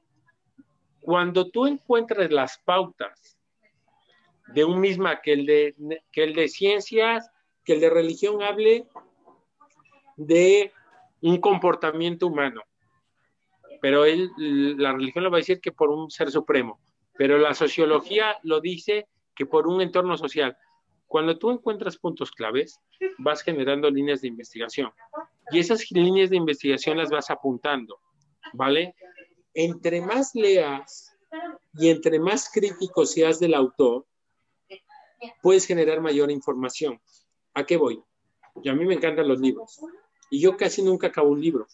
[1.02, 3.36] Cuando tú encuentres las pautas
[4.48, 5.74] de un misma, que el de,
[6.12, 7.30] que el de ciencias,
[7.64, 8.86] que el de religión hable
[10.16, 10.72] de
[11.20, 12.62] un comportamiento humano,
[13.80, 16.80] pero él, la religión lo va a decir que por un ser supremo,
[17.14, 20.56] pero la sociología lo dice que por un entorno social.
[21.08, 22.80] Cuando tú encuentras puntos claves,
[23.18, 24.92] vas generando líneas de investigación
[25.50, 27.98] y esas líneas de investigación las vas apuntando,
[28.52, 28.94] ¿vale?
[29.54, 31.14] Entre más leas
[31.74, 34.06] y entre más crítico seas del autor,
[35.42, 37.00] puedes generar mayor información.
[37.54, 38.02] ¿A qué voy?
[38.62, 39.80] Y a mí me encantan los libros
[40.30, 41.66] y yo casi nunca acabo un libro,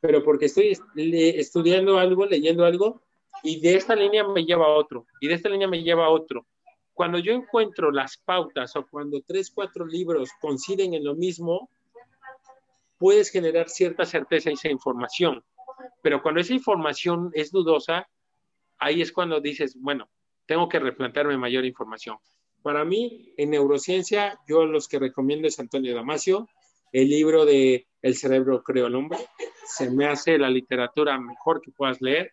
[0.00, 3.02] pero porque estoy estudiando algo, leyendo algo
[3.42, 6.10] y de esta línea me lleva a otro y de esta línea me lleva a
[6.10, 6.46] otro
[6.94, 11.70] cuando yo encuentro las pautas o cuando tres, cuatro libros coinciden en lo mismo,
[12.98, 15.42] puedes generar cierta certeza en esa información.
[16.02, 18.08] Pero cuando esa información es dudosa,
[18.78, 20.08] ahí es cuando dices, bueno,
[20.46, 22.16] tengo que replantearme mayor información.
[22.62, 26.48] Para mí, en neurociencia, yo los que recomiendo es Antonio Damasio,
[26.92, 29.18] el libro de El cerebro creo el hombre.
[29.64, 32.32] Se me hace la literatura mejor que puedas leer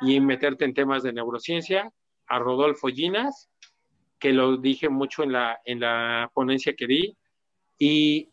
[0.00, 1.92] y meterte en temas de neurociencia.
[2.26, 3.50] A Rodolfo Ginas,
[4.18, 7.16] que lo dije mucho en la, en la ponencia que di,
[7.78, 8.30] y,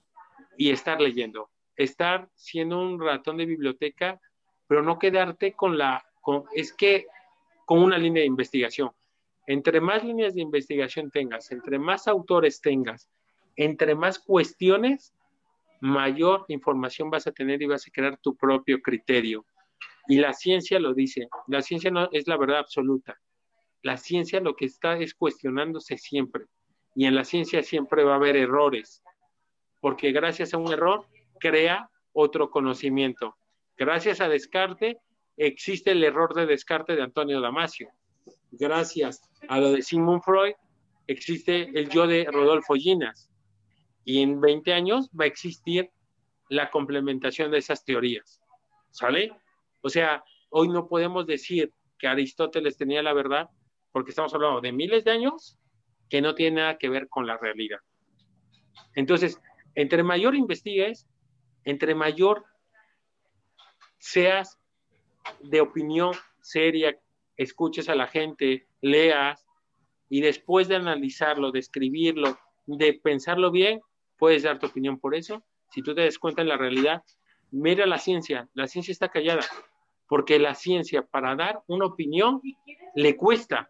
[0.58, 4.20] y estar leyendo, estar siendo un ratón de biblioteca,
[4.72, 7.06] pero no quedarte con la, con, es que
[7.66, 8.92] con una línea de investigación.
[9.46, 13.10] Entre más líneas de investigación tengas, entre más autores tengas,
[13.58, 15.14] entre más cuestiones,
[15.82, 19.44] mayor información vas a tener y vas a crear tu propio criterio.
[20.08, 23.20] Y la ciencia lo dice, la ciencia no es la verdad absoluta
[23.84, 26.46] la ciencia lo que está es cuestionándose siempre.
[26.96, 29.04] Y en la ciencia siempre va a haber errores,
[29.80, 31.06] porque gracias a un error
[31.40, 33.36] crea otro conocimiento.
[33.82, 34.98] Gracias a Descartes
[35.38, 37.90] existe el error de Descartes de Antonio Damasio.
[38.52, 40.54] Gracias a lo de Sigmund Freud
[41.08, 43.32] existe el yo de Rodolfo Ginas.
[44.06, 45.90] Y en 20 años va a existir
[46.48, 48.40] la complementación de esas teorías.
[48.92, 49.32] ¿Sale?
[49.82, 53.50] O sea, hoy no podemos decir que Aristóteles tenía la verdad
[53.92, 55.58] porque estamos hablando de miles de años
[56.08, 57.80] que no tiene nada que ver con la realidad.
[58.94, 59.42] Entonces,
[59.74, 61.08] entre mayor investigues,
[61.64, 62.46] entre mayor
[64.02, 64.60] seas
[65.42, 66.12] de opinión
[66.42, 67.00] seria,
[67.38, 69.46] escuches a la gente, leas
[70.10, 73.80] y después de analizarlo, de escribirlo, de pensarlo bien,
[74.18, 75.44] puedes dar tu opinión por eso.
[75.70, 77.04] Si tú te des cuenta en la realidad,
[77.52, 79.46] mira la ciencia, la ciencia está callada,
[80.08, 82.42] porque la ciencia para dar una opinión
[82.96, 83.70] le cuesta,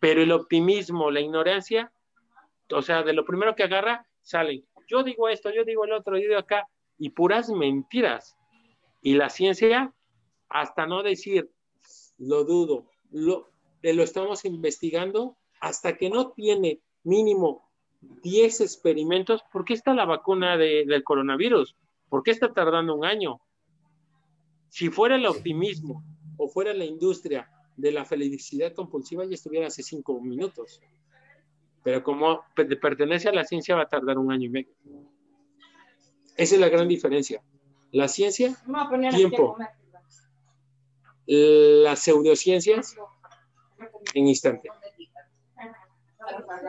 [0.00, 1.92] pero el optimismo, la ignorancia,
[2.72, 4.64] o sea, de lo primero que agarra, salen.
[4.88, 6.66] Yo digo esto, yo digo el otro, yo digo acá,
[6.98, 8.37] y puras mentiras.
[9.00, 9.94] Y la ciencia,
[10.48, 11.50] hasta no decir,
[12.18, 13.50] lo dudo, lo,
[13.82, 17.68] lo estamos investigando, hasta que no tiene mínimo
[18.00, 21.76] 10 experimentos, ¿por qué está la vacuna del coronavirus?
[22.08, 23.40] ¿Por qué está tardando un año?
[24.68, 26.04] Si fuera el optimismo
[26.36, 30.80] o fuera la industria de la felicidad compulsiva ya estuviera hace cinco minutos.
[31.82, 32.42] Pero como
[32.80, 34.74] pertenece a la ciencia va a tardar un año y medio.
[36.36, 37.42] Esa es la gran diferencia.
[37.92, 38.54] La ciencia,
[39.14, 39.56] tiempo.
[41.26, 42.96] Las pseudociencias,
[44.14, 44.68] en instante.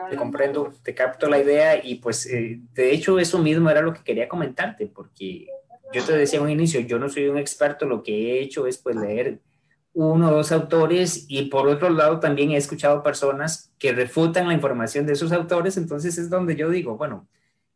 [0.08, 3.92] Te comprendo, te capto la idea y pues eh, de hecho eso mismo era lo
[3.92, 5.48] que quería comentarte porque
[5.92, 8.66] yo te decía en un inicio, yo no soy un experto, lo que he hecho
[8.66, 9.40] es pues leer
[9.92, 14.54] uno o dos autores y por otro lado también he escuchado personas que refutan la
[14.54, 17.28] información de esos autores, entonces es donde yo digo, bueno,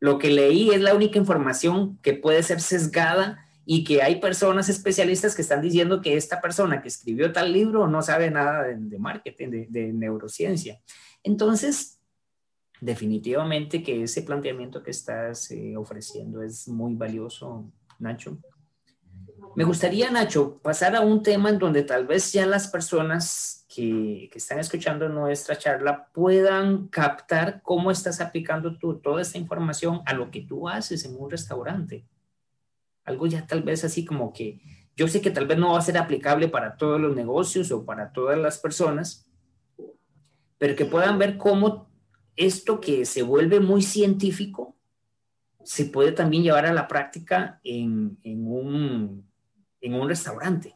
[0.05, 4.69] lo que leí es la única información que puede ser sesgada y que hay personas
[4.69, 8.99] especialistas que están diciendo que esta persona que escribió tal libro no sabe nada de,
[8.99, 10.79] marketing, de, neurociencia.
[11.23, 12.01] Entonces,
[12.83, 18.37] definitivamente que ese planteamiento que estás eh, ofreciendo es muy valioso, Nacho.
[19.57, 24.31] Me gustaría, Nacho, pasar a un tema en donde tal vez ya las personas que,
[24.35, 30.31] están escuchando nuestra charla puedan captar cómo estás aplicando tú toda esta información a lo
[30.31, 32.07] que tú haces en un restaurante.
[33.05, 34.61] Algo ya tal vez así como que
[34.97, 37.85] yo sé que tal vez no va a ser aplicable para todos los negocios o
[37.85, 39.29] para todas las personas,
[40.59, 41.91] pero que puedan ver cómo
[42.37, 44.77] esto que se vuelve muy científico
[45.65, 49.27] se puede también llevar a la práctica en, en un
[49.81, 50.74] en un restaurante.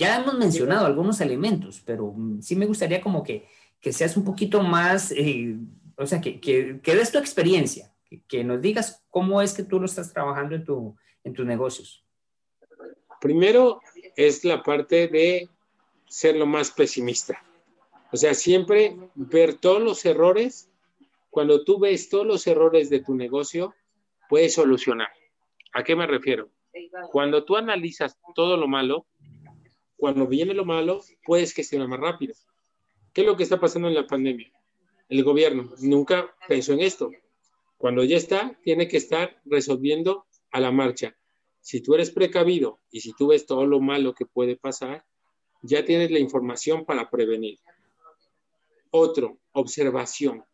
[0.00, 3.46] Ya hemos mencionado algunos elementos, pero mm, sí me gustaría como que,
[3.82, 5.58] que seas un poquito más, eh,
[5.94, 7.92] o sea, que, que, que, des tu experiencia,
[8.26, 12.02] que, nos digas cómo es que tú lo estás trabajando en, tu, en tus negocios.
[13.20, 13.82] Primero
[14.16, 15.50] es la parte de
[16.08, 17.44] ser lo más pesimista.
[18.10, 20.70] O sea, siempre ver todos los errores.
[21.28, 23.74] Cuando tú ves todos los errores de tu negocio,
[24.30, 25.10] puedes solucionar.
[25.74, 26.48] ¿A qué me refiero?
[27.12, 29.06] Cuando tú analizas todo lo malo,
[30.00, 32.34] cuando viene lo malo, puedes gestionar más rápido.
[33.12, 34.50] ¿Qué es lo que está pasando en la pandemia?
[35.10, 37.10] El gobierno nunca pensó en esto.
[37.76, 41.16] Cuando ya está, tiene que estar resolviendo a la marcha.
[41.60, 45.04] Si tú eres precavido y si tú ves todo lo malo que puede pasar,
[45.62, 47.58] ya tienes la información para prevenir.
[48.90, 50.44] Otro, observación.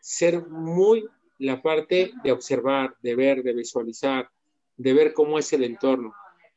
[0.00, 1.06] Ser muy
[1.38, 4.30] la parte de observar, de ver, de visualizar,
[4.76, 6.14] de ver cómo es el entorno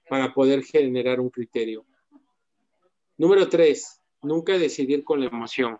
[0.07, 1.85] para poder generar un criterio.
[3.17, 5.79] Número tres, nunca decidir con la emoción.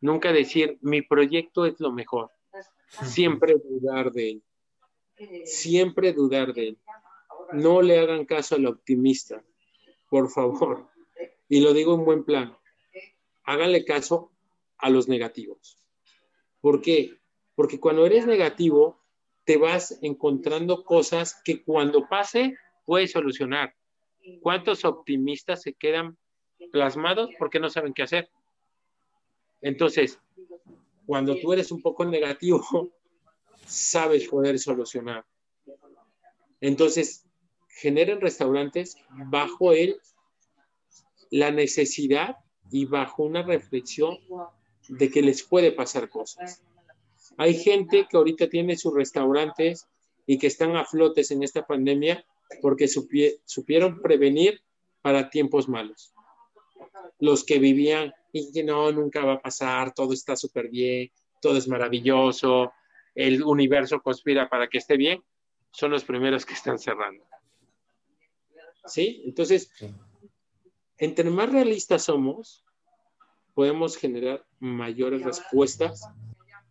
[0.00, 2.30] Nunca decir, mi proyecto es lo mejor.
[2.88, 4.42] Siempre dudar de él.
[5.44, 6.78] Siempre dudar de él.
[7.52, 9.42] No le hagan caso al optimista,
[10.08, 10.88] por favor.
[11.48, 12.56] Y lo digo en buen plan.
[13.44, 14.32] Háganle caso
[14.78, 15.78] a los negativos.
[16.60, 17.18] ¿Por qué?
[17.54, 19.00] Porque cuando eres negativo,
[19.44, 23.74] te vas encontrando cosas que cuando pase puedes solucionar.
[24.42, 26.18] ¿Cuántos optimistas se quedan
[26.70, 28.30] plasmados porque no saben qué hacer?
[29.60, 30.18] Entonces,
[31.06, 32.62] cuando tú eres un poco negativo,
[33.66, 35.24] sabes poder solucionar.
[36.60, 37.24] Entonces,
[37.68, 38.96] generen restaurantes
[39.30, 40.00] bajo el,
[41.30, 42.36] la necesidad
[42.70, 44.18] y bajo una reflexión
[44.88, 46.62] de que les puede pasar cosas.
[47.36, 49.86] Hay gente que ahorita tiene sus restaurantes
[50.26, 52.24] y que están a flotes en esta pandemia
[52.60, 54.60] porque supieron prevenir
[55.02, 56.12] para tiempos malos.
[57.20, 61.56] Los que vivían y que no, nunca va a pasar, todo está súper bien, todo
[61.56, 62.72] es maravilloso,
[63.14, 65.22] el universo conspira para que esté bien,
[65.72, 67.24] son los primeros que están cerrando.
[68.86, 69.22] ¿Sí?
[69.24, 69.70] Entonces,
[70.96, 72.64] entre más realistas somos,
[73.54, 76.08] podemos generar mayores respuestas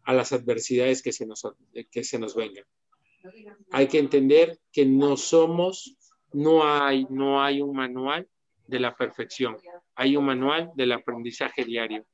[0.03, 1.45] a las adversidades que se nos,
[1.91, 2.63] que se nos vengan.
[3.71, 5.97] Hay que entender que no somos,
[6.31, 8.27] no hay, no hay un manual
[8.67, 9.57] de la perfección,
[9.97, 12.05] hay un manual del aprendizaje diario.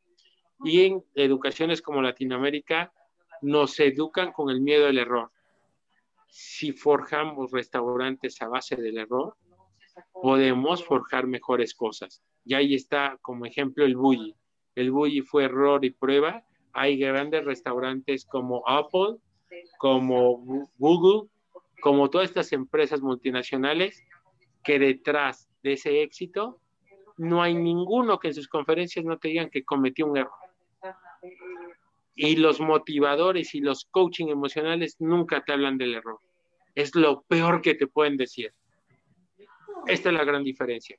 [0.64, 2.92] Y en educaciones como Latinoamérica
[3.42, 5.32] nos educan con el miedo al error.
[6.28, 9.36] Si forjamos restaurantes a base del error,
[10.14, 12.24] podemos forjar mejores cosas.
[12.46, 14.36] Y ahí está como ejemplo el bully.
[14.76, 16.44] El bully fue error y prueba
[16.74, 19.18] hay grandes restaurantes como Apple,
[19.78, 21.30] como Google,
[21.82, 24.04] como todas estas empresas multinacionales
[24.64, 26.60] que detrás de ese éxito
[27.18, 30.34] no hay ninguno que en sus conferencias no te digan que cometió un error.
[32.16, 36.20] Y los motivadores y los coaching emocionales nunca te hablan del error.
[36.76, 38.54] Es lo peor que te pueden decir.
[39.88, 40.98] Esta es la gran diferencia.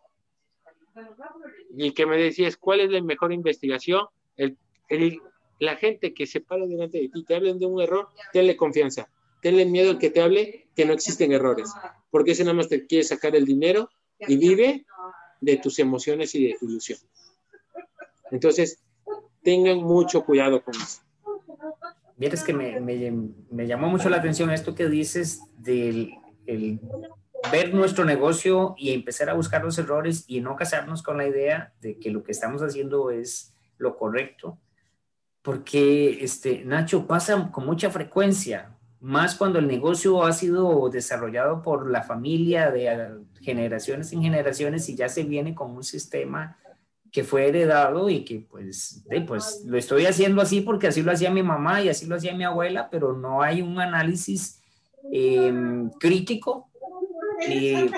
[1.77, 4.07] Y que me decías, ¿cuál es la mejor investigación?
[4.37, 4.57] El,
[4.89, 5.21] el,
[5.59, 9.09] la gente que se para delante de ti, te hablen de un error, tenle confianza,
[9.41, 11.73] tenle miedo al que te hable que no existen errores,
[12.11, 13.89] porque ese nada más te quiere sacar el dinero
[14.21, 14.85] y vive
[15.45, 16.99] de tus emociones y de tu ilusión.
[18.31, 18.83] Entonces,
[19.43, 21.03] tengan mucho cuidado con eso.
[22.17, 23.13] Vieres que me, me,
[23.51, 26.15] me, llamó mucho la atención esto que dices del
[26.47, 26.81] el
[27.51, 31.73] ver nuestro negocio y empezar a buscar los errores y no casarnos con la idea
[31.81, 34.59] de que lo que estamos haciendo es lo correcto.
[35.43, 38.74] Porque, este, Nacho, pasa con mucha frecuencia,
[39.05, 44.97] más cuando el negocio ha sido desarrollado por la familia de generaciones en generaciones y
[44.97, 46.57] ya se viene con un sistema
[47.13, 51.31] que fue heredado y que pues, pues lo estoy haciendo así porque así lo hacía
[51.31, 54.63] mi mamá y así lo hacía mi abuela, pero no hay un análisis
[55.13, 56.71] em, crítico
[57.47, 57.91] de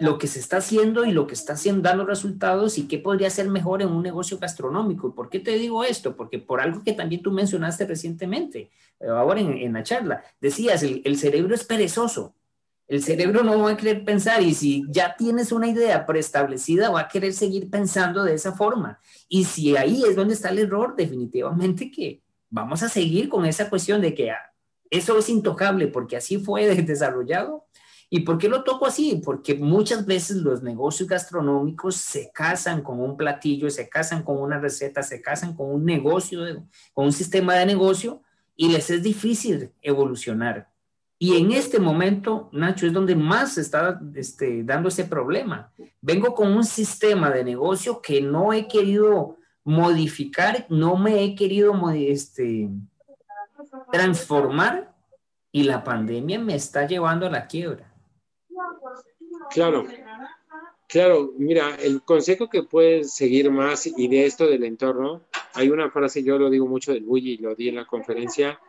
[0.00, 3.30] lo que se está haciendo y lo que está haciendo, dando resultados y qué podría
[3.30, 5.14] ser mejor en un negocio gastronómico.
[5.14, 6.16] ¿Por qué te digo esto?
[6.16, 8.70] Porque por algo que también tú mencionaste recientemente,
[9.00, 12.34] eh, ahora en, en la charla, decías, el, el cerebro es perezoso.
[12.86, 17.00] El cerebro no va a querer pensar y si ya tienes una idea preestablecida, va
[17.00, 18.98] a querer seguir pensando de esa forma.
[19.28, 23.68] Y si ahí es donde está el error, definitivamente que vamos a seguir con esa
[23.68, 24.52] cuestión de que ah,
[24.90, 27.66] eso es intocable porque así fue desarrollado.
[28.10, 29.20] ¿Y por qué lo toco así?
[29.22, 34.58] Porque muchas veces los negocios gastronómicos se casan con un platillo, se casan con una
[34.58, 36.40] receta, se casan con un negocio,
[36.94, 38.22] con un sistema de negocio
[38.56, 40.70] y les es difícil evolucionar.
[41.18, 45.72] Y en este momento, Nacho, es donde más se está este, dando ese problema.
[46.00, 51.74] Vengo con un sistema de negocio que no he querido modificar, no me he querido
[51.90, 52.70] este,
[53.92, 54.94] transformar
[55.52, 57.87] y la pandemia me está llevando a la quiebra.
[59.50, 59.86] Claro,
[60.86, 65.22] claro, mira, el consejo que puedes seguir más y de esto del entorno,
[65.54, 68.60] hay una frase, yo lo digo mucho del bully, lo di en la conferencia,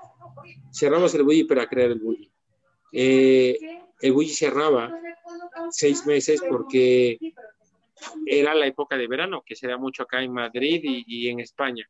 [0.71, 2.31] cerramos el bully para crear el bully.
[2.91, 3.57] Eh,
[4.01, 4.91] el bully cerraba
[5.69, 7.17] seis meses porque
[8.25, 11.87] era la época de verano, que se da mucho acá en Madrid y, en España.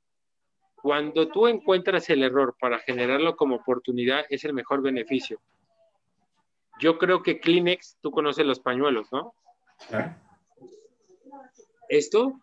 [0.75, 5.39] Cuando tú encuentras el error para generarlo como oportunidad, es el mejor beneficio.
[6.79, 9.33] Yo creo que Kleenex, tú conoces los pañuelos, ¿no?
[11.89, 12.39] Esto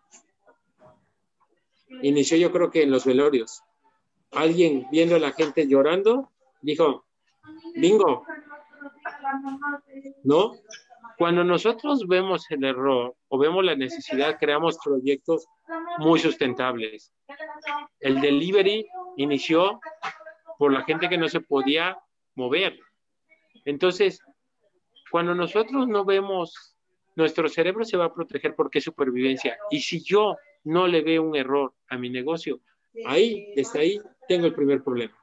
[2.01, 3.63] inició yo creo que en los velorios.
[4.31, 6.31] Alguien viendo a la gente llorando,
[6.61, 7.05] dijo,
[7.75, 8.25] bingo,
[10.23, 10.53] ¿no?
[11.17, 15.47] Cuando nosotros vemos el error o vemos la necesidad, creamos proyectos
[15.97, 17.11] muy sustentables.
[17.99, 19.79] El delivery inició
[20.59, 21.97] por la gente que no se podía
[22.35, 22.79] mover.
[23.65, 24.21] Entonces,
[25.11, 26.75] cuando nosotros no vemos,
[27.15, 29.57] nuestro cerebro se va a proteger porque es supervivencia.
[29.71, 32.59] Y si yo no le veo un error a mi negocio,
[33.05, 35.15] ahí, desde ahí, tengo el primer problema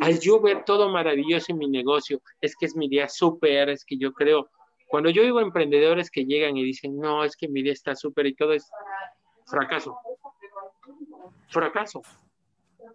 [0.00, 3.84] al yo ver todo maravilloso en mi negocio, es que es mi día súper, es
[3.84, 4.50] que yo creo,
[4.88, 8.26] cuando yo digo emprendedores que llegan y dicen, no, es que mi día está súper
[8.26, 8.68] y todo es
[9.46, 9.96] fracaso,
[11.48, 12.02] fracaso.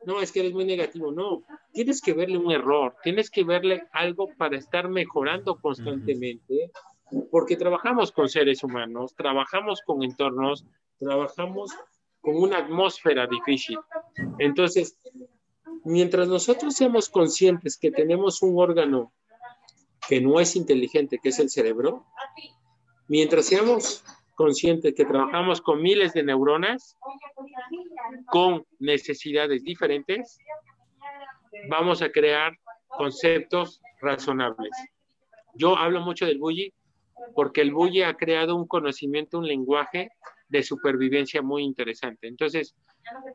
[0.06, 1.44] No, es que eres muy negativo, no,
[1.74, 6.72] tienes que verle un error, tienes que verle algo para estar mejorando constantemente,
[7.32, 10.66] porque trabajamos con seres humanos, trabajamos con entornos,
[11.00, 11.72] trabajamos
[12.22, 13.80] con una atmósfera difícil.
[14.40, 14.98] Entonces,
[15.84, 19.12] mientras nosotros seamos conscientes que tenemos un órgano
[20.08, 22.06] que no es inteligente, que es el cerebro,
[23.08, 24.04] mientras seamos
[24.36, 26.96] conscientes que trabajamos con miles de neuronas,
[28.28, 30.38] con necesidades diferentes,
[31.70, 32.54] vamos a crear
[32.88, 34.72] conceptos razonables.
[35.56, 36.74] Yo hablo mucho del bully
[37.34, 40.10] porque el bully ha creado un conocimiento, un lenguaje
[40.50, 42.28] de supervivencia muy interesante.
[42.28, 42.76] Entonces,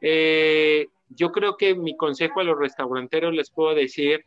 [0.00, 4.24] eh, yo creo que mi consejo a los restauranteros les puedo decir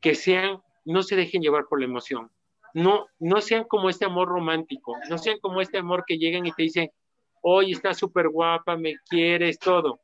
[0.00, 2.30] que sean, no se dejen llevar por la emoción.
[2.74, 6.52] No, no sean como este amor romántico, no sean como este amor que llegan y
[6.52, 6.90] te dicen,
[7.40, 10.00] hoy está súper guapa, me quieres, todo.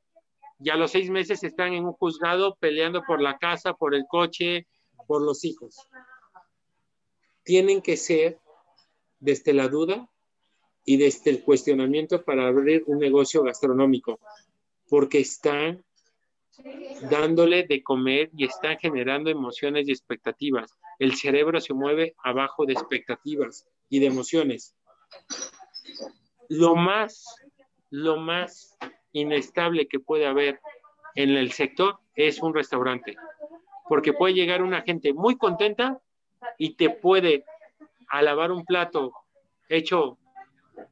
[0.59, 4.05] Y a los seis meses están en un juzgado peleando por la casa, por el
[4.09, 4.67] coche,
[5.07, 5.77] por los hijos.
[7.43, 8.39] Tienen que ser
[9.19, 10.09] desde la duda
[10.85, 14.19] y desde el cuestionamiento para abrir un negocio gastronómico
[14.91, 15.85] porque están
[17.11, 20.79] dándole de comer y están generando emociones y expectativas.
[20.99, 24.75] El cerebro se mueve abajo de expectativas y de emociones.
[26.49, 27.25] Lo más,
[27.91, 28.77] lo más
[29.13, 30.61] inestable que puede haber
[31.15, 33.17] en el sector es un restaurante,
[33.89, 36.01] porque puede llegar una gente muy contenta
[36.59, 37.45] y te puede
[38.09, 39.13] alabar un plato
[39.69, 40.19] hecho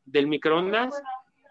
[0.04, 1.00] del microondas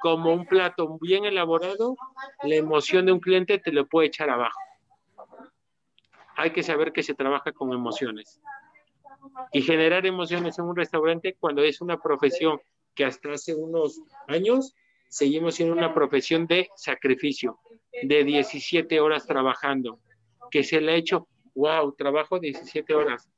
[0.01, 1.95] como un plato bien elaborado,
[2.43, 4.59] la emoción de un cliente te lo puede echar abajo.
[6.35, 8.39] Hay que saber que se trabaja con emociones.
[9.51, 12.59] Y generar emociones en un restaurante cuando es una profesión
[12.95, 14.73] que hasta hace unos años
[15.09, 17.59] seguimos siendo una profesión de sacrificio,
[18.03, 19.99] de 17 horas trabajando,
[20.51, 23.29] que se le ha hecho, wow, trabajo 17 horas.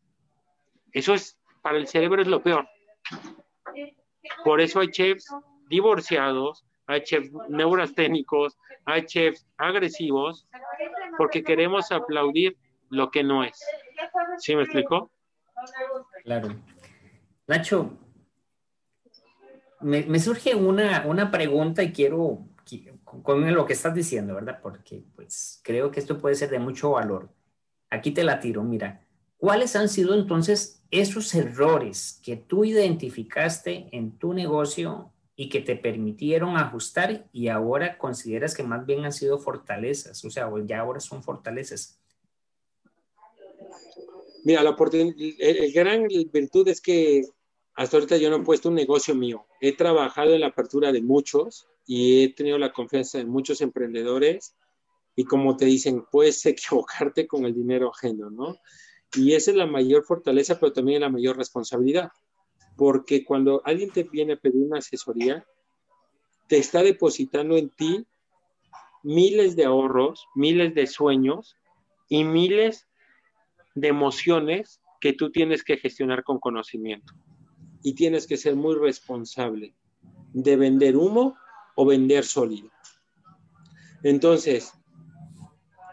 [0.91, 2.67] Eso es, para el cerebro es lo peor.
[4.43, 5.25] Por eso hay chefs
[5.69, 10.47] divorciados, hay chefs neurasténicos, hay chefs agresivos,
[11.17, 12.57] porque queremos aplaudir
[12.89, 13.63] lo que no es.
[14.39, 15.11] ¿Sí me explicó?
[16.23, 16.49] Claro.
[17.47, 17.91] Nacho,
[19.81, 22.45] me, surge una, una, pregunta y quiero,
[23.23, 24.59] con lo que estás diciendo, ¿verdad?
[24.61, 27.29] Porque pues creo que esto puede ser de mucho valor.
[27.89, 29.01] Aquí te la tiro, mira.
[29.37, 35.77] ¿Cuáles han sido entonces esos errores que tú identificaste en tu negocio y que te
[35.77, 40.25] permitieron ajustar y ahora consideras que más bien han sido fortalezas?
[40.25, 41.97] O sea, ya ahora son fortalezas.
[44.43, 47.23] Mira, la el gran virtud es que
[47.73, 49.45] hasta ahorita yo no he puesto un negocio mío.
[49.61, 54.57] He trabajado en la apertura de muchos y he tenido la confianza de muchos emprendedores
[55.15, 58.57] y como te dicen, puedes equivocarte con el dinero ajeno, ¿no?
[59.13, 62.11] Y esa es la mayor fortaleza, pero también la mayor responsabilidad,
[62.79, 65.45] porque cuando alguien te viene a pedir una asesoría,
[66.47, 68.07] te está depositando en ti
[69.03, 71.57] miles de ahorros, miles de sueños
[72.07, 72.87] y miles
[73.75, 77.13] de emociones que tú tienes que gestionar con conocimiento
[77.83, 79.75] y tienes que ser muy responsable
[80.31, 81.35] de vender humo
[81.75, 82.69] o vender sólido.
[84.03, 84.73] Entonces,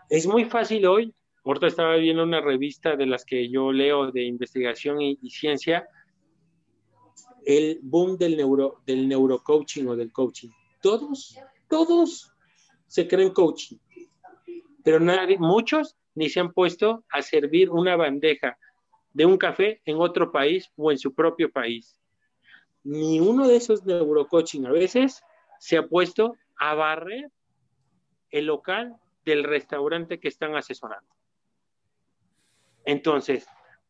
[0.08, 1.12] es muy fácil hoy.
[1.44, 5.88] Ahorita estaba viendo una revista de las que yo leo de investigación y, ciencia,
[7.46, 10.50] el boom del, neuro, del neurocoaching o del coaching.
[10.82, 11.38] Todos,
[11.68, 12.32] todos
[12.88, 13.76] se creen coaching,
[14.82, 18.58] pero nadie, muchos ni se han puesto a servir una bandeja
[19.12, 22.00] de un café en otro país o en su propio país.
[22.82, 25.22] Ni uno de esos neurocoaching a veces
[25.60, 27.30] se ha puesto a barrer
[28.30, 31.14] el local del restaurante que están asesorando.
[32.84, 33.46] Entonces,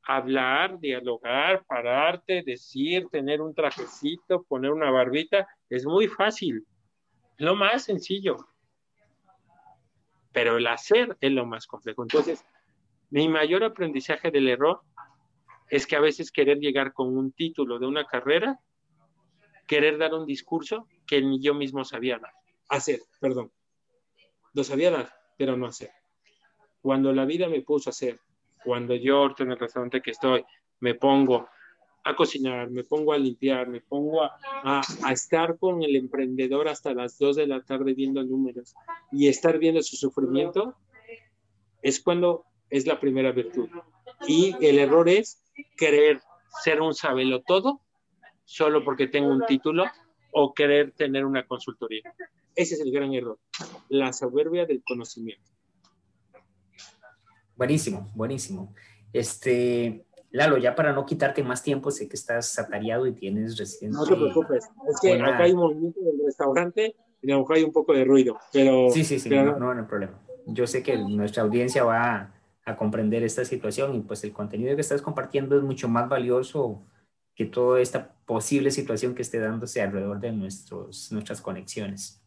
[0.06, 6.64] hablar, dialogar, pararte, decir, tener un trajecito, poner una barbita, es muy fácil,
[7.38, 8.36] lo más sencillo.
[10.32, 12.02] Pero el hacer es lo más complejo.
[12.02, 12.44] Entonces,
[13.10, 14.82] mi mayor aprendizaje del error
[15.68, 18.60] es que a veces querer llegar con un título de una carrera,
[19.66, 22.32] querer dar un discurso que ni yo mismo sabía dar.
[22.68, 23.50] Hacer, perdón.
[24.54, 25.90] Lo sabía dar, pero no hacer.
[26.80, 28.20] Cuando la vida me puso a hacer,
[28.66, 30.44] cuando yo en el restaurante que estoy,
[30.80, 31.48] me pongo
[32.02, 36.92] a cocinar, me pongo a limpiar, me pongo a, a, estar con el emprendedor hasta
[36.92, 38.74] las 2 de la tarde viendo números
[39.12, 40.74] y estar viendo su sufrimiento,
[41.80, 43.68] es cuando es la primera virtud.
[44.26, 45.42] Y el error es
[45.76, 46.20] querer
[46.62, 47.80] ser un sabelo todo
[48.44, 49.84] solo porque tengo un título
[50.32, 52.02] o querer tener una consultoría.
[52.54, 53.38] Ese es el gran error,
[53.88, 55.55] la soberbia del conocimiento.
[57.56, 58.74] Buenísimo, buenísimo.
[59.12, 63.90] Este, Lalo, ya para no quitarte más tiempo, sé que estás atareado y tienes recién.
[63.92, 67.56] No te preocupes, es que acá hay un movimiento del restaurante y a lo mejor
[67.56, 68.90] hay un poco de ruido, pero.
[68.90, 70.20] Sí, sí, sí, no, no, no hay problema.
[70.46, 72.32] Yo sé que nuestra audiencia va
[72.64, 76.82] a comprender esta situación y pues el contenido que estás compartiendo es mucho más valioso
[77.34, 82.20] que toda esta posible situación que esté dándose alrededor de nuestros, nuestras conexiones.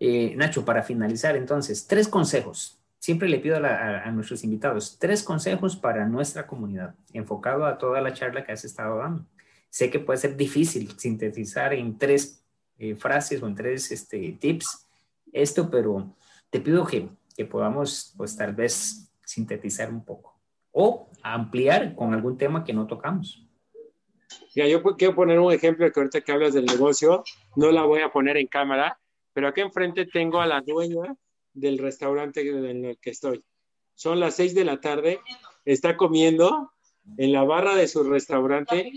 [0.00, 2.80] Eh, Nacho, para finalizar entonces, tres consejos.
[3.06, 8.12] Siempre le pido a, nuestros invitados tres consejos para nuestra comunidad, enfocado a toda la
[8.12, 9.24] charla que has estado dando.
[9.70, 12.44] Sé que puede ser difícil sintetizar en tres
[12.78, 14.88] eh, frases o en tres este, tips
[15.32, 16.16] esto, pero
[16.50, 20.40] te pido que, que podamos, pues tal vez sintetizar un poco
[20.72, 23.46] o ampliar con algún tema que no tocamos.
[24.52, 27.22] Ya, yo quiero poner un ejemplo que ahorita que hablas del negocio,
[27.54, 28.98] no la voy a poner en cámara,
[29.32, 31.14] pero aquí enfrente tengo a la dueña
[31.56, 33.42] del restaurante en el que estoy.
[33.94, 35.20] Son las seis de la tarde,
[35.64, 36.72] está comiendo
[37.16, 38.92] en la barra de su restaurante,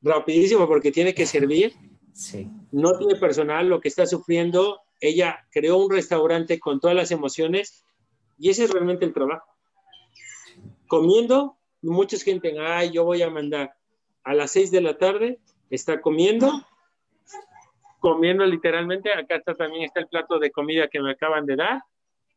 [0.00, 1.74] rapidísimo porque tiene que servir.
[2.12, 2.48] Sí.
[2.72, 4.80] No tiene personal, lo que está sufriendo.
[5.00, 7.84] Ella creó un restaurante con todas las emociones
[8.38, 9.46] y ese es realmente el trabajo.
[10.86, 13.74] Comiendo, mucha gente, ay, yo voy a mandar
[14.22, 15.40] a las 6 de la tarde,
[15.70, 16.64] está comiendo,
[18.00, 21.82] comiendo literalmente, acá está, también está el plato de comida que me acaban de dar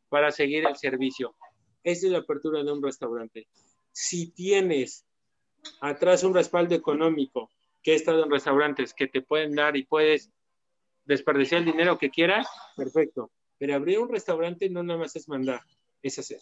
[0.10, 1.36] para seguir el servicio.
[1.84, 3.47] Esa es la apertura de un restaurante.
[3.91, 5.05] Si tienes
[5.82, 7.49] atrás un respaldo económico,
[7.82, 10.30] que he estado en restaurantes que te pueden dar y puedes
[11.05, 13.32] desperdiciar el dinero que quieras, perfecto.
[13.57, 15.62] Pero abrir un restaurante no nada más es mandar,
[16.01, 16.39] es hacer.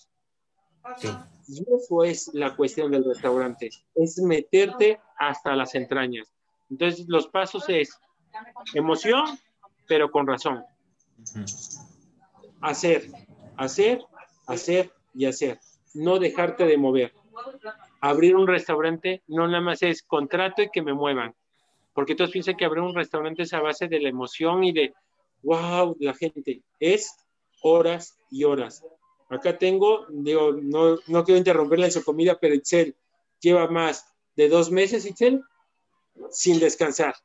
[1.47, 6.33] Y eso es la cuestión del restaurante, es meterte hasta las entrañas.
[6.69, 7.97] Entonces, los pasos es
[8.73, 9.25] emoción,
[9.87, 10.63] pero con razón.
[12.61, 13.09] Hacer,
[13.57, 14.01] hacer,
[14.45, 15.59] hacer y hacer.
[15.93, 17.13] No dejarte de mover.
[18.01, 21.33] Abrir un restaurante no nada más es contrato y que me muevan.
[21.93, 24.93] Porque todos piensan que abrir un restaurante es a base de la emoción y de,
[25.43, 26.61] wow, la gente.
[26.79, 27.15] Es
[27.61, 28.83] horas y horas.
[29.29, 30.51] Acá tengo, no,
[31.07, 32.95] no quiero interrumpirla en su comida, pero Itzel
[33.39, 35.43] lleva más de dos meses, Itzel,
[36.29, 37.15] sin descansar.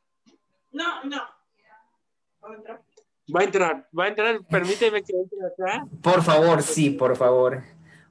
[0.73, 1.21] No, no.
[3.33, 5.85] Va a entrar, va a entrar, permíteme que entre acá.
[6.01, 7.63] Por favor, sí, por favor.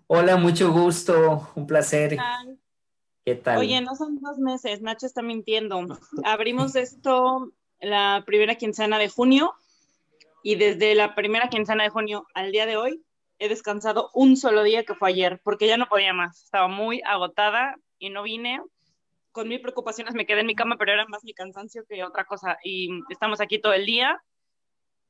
[0.07, 2.17] Hola, mucho gusto, un placer.
[3.25, 3.59] ¿Qué tal?
[3.59, 5.87] Oye, no son dos meses, Nacho está mintiendo.
[6.25, 9.55] Abrimos esto la primera quincena de junio
[10.43, 13.05] y desde la primera quincena de junio al día de hoy
[13.39, 16.45] he descansado un solo día que fue ayer, porque ya no podía más.
[16.45, 18.61] Estaba muy agotada y no vine.
[19.33, 22.25] Con mil preocupaciones me quedé en mi cama, pero era más mi cansancio que otra
[22.25, 22.59] cosa.
[22.63, 24.23] Y estamos aquí todo el día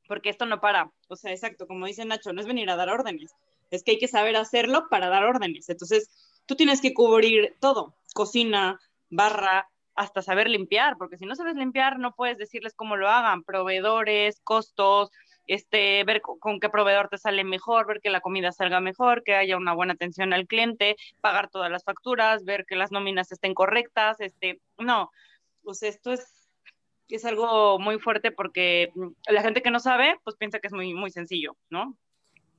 [0.08, 0.90] porque esto no para.
[1.08, 3.34] O sea, exacto, como dice Nacho, no es venir a dar órdenes,
[3.70, 5.68] es que hay que saber hacerlo para dar órdenes.
[5.68, 6.10] Entonces,
[6.46, 11.98] tú tienes que cubrir todo, cocina, barra, hasta saber limpiar, porque si no sabes limpiar,
[11.98, 15.10] no puedes decirles cómo lo hagan, proveedores, costos,
[15.46, 19.34] este, ver con, qué proveedor te sale mejor, ver que la comida salga mejor, que
[19.34, 23.54] haya una buena atención al cliente, pagar todas las facturas, ver que las nóminas estén
[23.54, 25.10] correctas, este, no,
[25.62, 26.42] pues esto es
[27.14, 28.92] es algo muy fuerte porque
[29.28, 31.96] la gente que no sabe, pues piensa que es muy, muy sencillo, ¿no?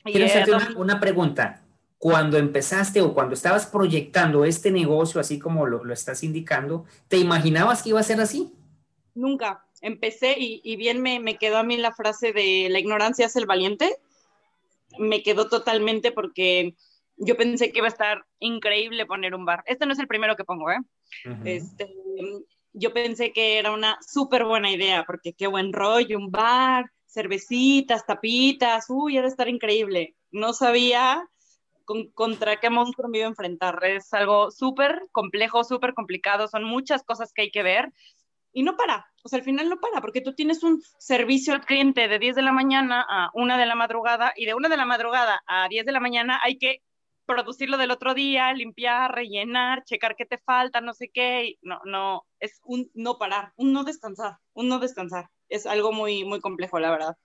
[0.03, 1.61] Quiero hacerte una, pregunta.
[1.97, 7.17] Cuando empezaste o cuando estabas proyectando este negocio, así como lo, lo, estás indicando, ¿te
[7.17, 8.53] imaginabas que iba a ser así?
[9.15, 9.65] Nunca.
[9.83, 13.35] Empecé y, y bien me, me, quedó a mí la frase de la ignorancia es
[13.35, 13.97] el valiente.
[14.97, 16.75] Me quedó totalmente porque
[17.17, 19.61] yo pensé que iba a estar increíble poner un bar.
[19.67, 20.79] Este no es el primero que pongo, ¿eh?
[21.43, 21.93] este,
[22.71, 28.05] yo pensé que era una súper buena idea, porque qué buen rollo, un bar, cervecitas,
[28.05, 30.15] tapitas, uy, era estar increíble.
[30.31, 31.27] No sabía
[32.13, 33.83] contra qué monstruo me iba a enfrentar.
[33.83, 37.91] Es algo súper complejo, súper complicado, son muchas cosas que hay que ver
[38.53, 41.65] y no para, o sea, al final no para, porque tú tienes un servicio al
[41.65, 44.77] cliente de 10 de la mañana a 1 de la madrugada y de 1 de
[44.77, 46.81] la madrugada a 10 de la mañana hay que
[47.25, 52.25] producirlo del otro día, limpiar, rellenar, checar qué te falta, no sé qué, no, no,
[52.39, 55.29] es un no parar, un no descansar, un no descansar.
[55.49, 57.15] Es algo muy, muy complejo, la verdad.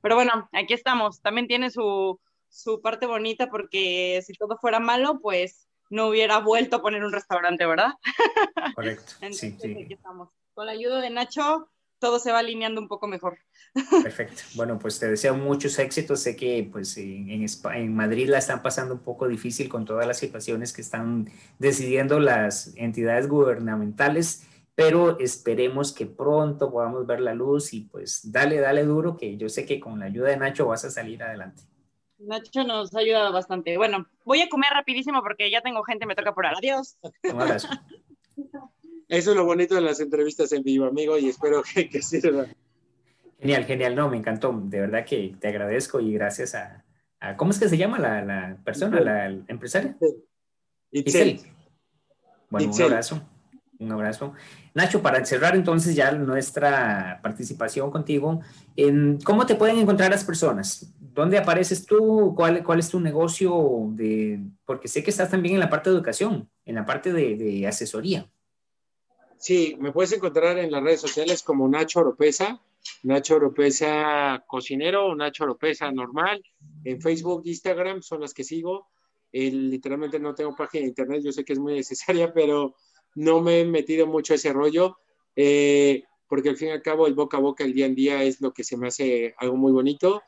[0.00, 1.20] Pero bueno, aquí estamos.
[1.20, 6.76] También tiene su, su parte bonita porque si todo fuera malo, pues no hubiera vuelto
[6.76, 7.92] a poner un restaurante, ¿verdad?
[8.74, 9.12] Correcto.
[9.30, 9.76] sí, sí.
[9.84, 10.30] Aquí estamos.
[10.54, 11.68] Con la ayuda de Nacho,
[11.98, 13.38] todo se va alineando un poco mejor.
[14.02, 14.42] Perfecto.
[14.54, 16.20] Bueno, pues te deseo muchos éxitos.
[16.20, 20.18] Sé que pues en, en, Madrid la están pasando un poco difícil con todas las
[20.18, 27.74] situaciones que están decidiendo las entidades gubernamentales, pero esperemos que pronto podamos ver la luz
[27.74, 30.86] y pues dale, dale duro, que yo sé que con la ayuda de Nacho vas
[30.86, 31.64] a salir adelante.
[32.22, 33.76] Nacho nos ha ayudado bastante.
[33.76, 36.96] Bueno, voy a comer rapidísimo porque ya tengo gente, me toca por Adiós.
[37.24, 37.68] Un abrazo.
[39.08, 42.46] Eso es lo bonito de las entrevistas en vivo, amigo, y espero que, que sirva.
[43.38, 44.58] Genial, genial, no, me encantó.
[44.64, 46.84] De verdad que te agradezco y gracias a,
[47.36, 49.96] ¿cómo es que se llama la, la persona, la, empresaria?
[50.92, 51.40] Itzel.
[52.48, 53.20] Bueno, un abrazo,
[53.78, 54.34] un abrazo.
[54.74, 58.40] Nacho, para cerrar entonces ya nuestra participación contigo,
[59.24, 60.94] ¿cómo te pueden encontrar las personas?
[61.14, 62.32] ¿Dónde apareces tú?
[62.34, 63.52] ¿Cuál, es tu negocio?
[64.64, 68.30] Porque sé que estás también en la parte de educación, en la parte de, asesoría.
[69.38, 72.62] Sí, me puedes encontrar en las redes sociales como Nacho Oropesa,
[73.02, 76.42] Nacho Oropesa cocinero Nacho Oropesa normal.
[76.84, 78.88] En Facebook, Instagram son las que sigo.
[79.32, 82.74] literalmente no tengo página de internet, yo sé que es muy necesaria, pero
[83.16, 84.96] no me he metido mucho a ese rollo,
[85.36, 88.22] eh, porque al fin y al cabo el boca a boca, el día en día
[88.22, 90.22] es lo que se me hace algo muy bonito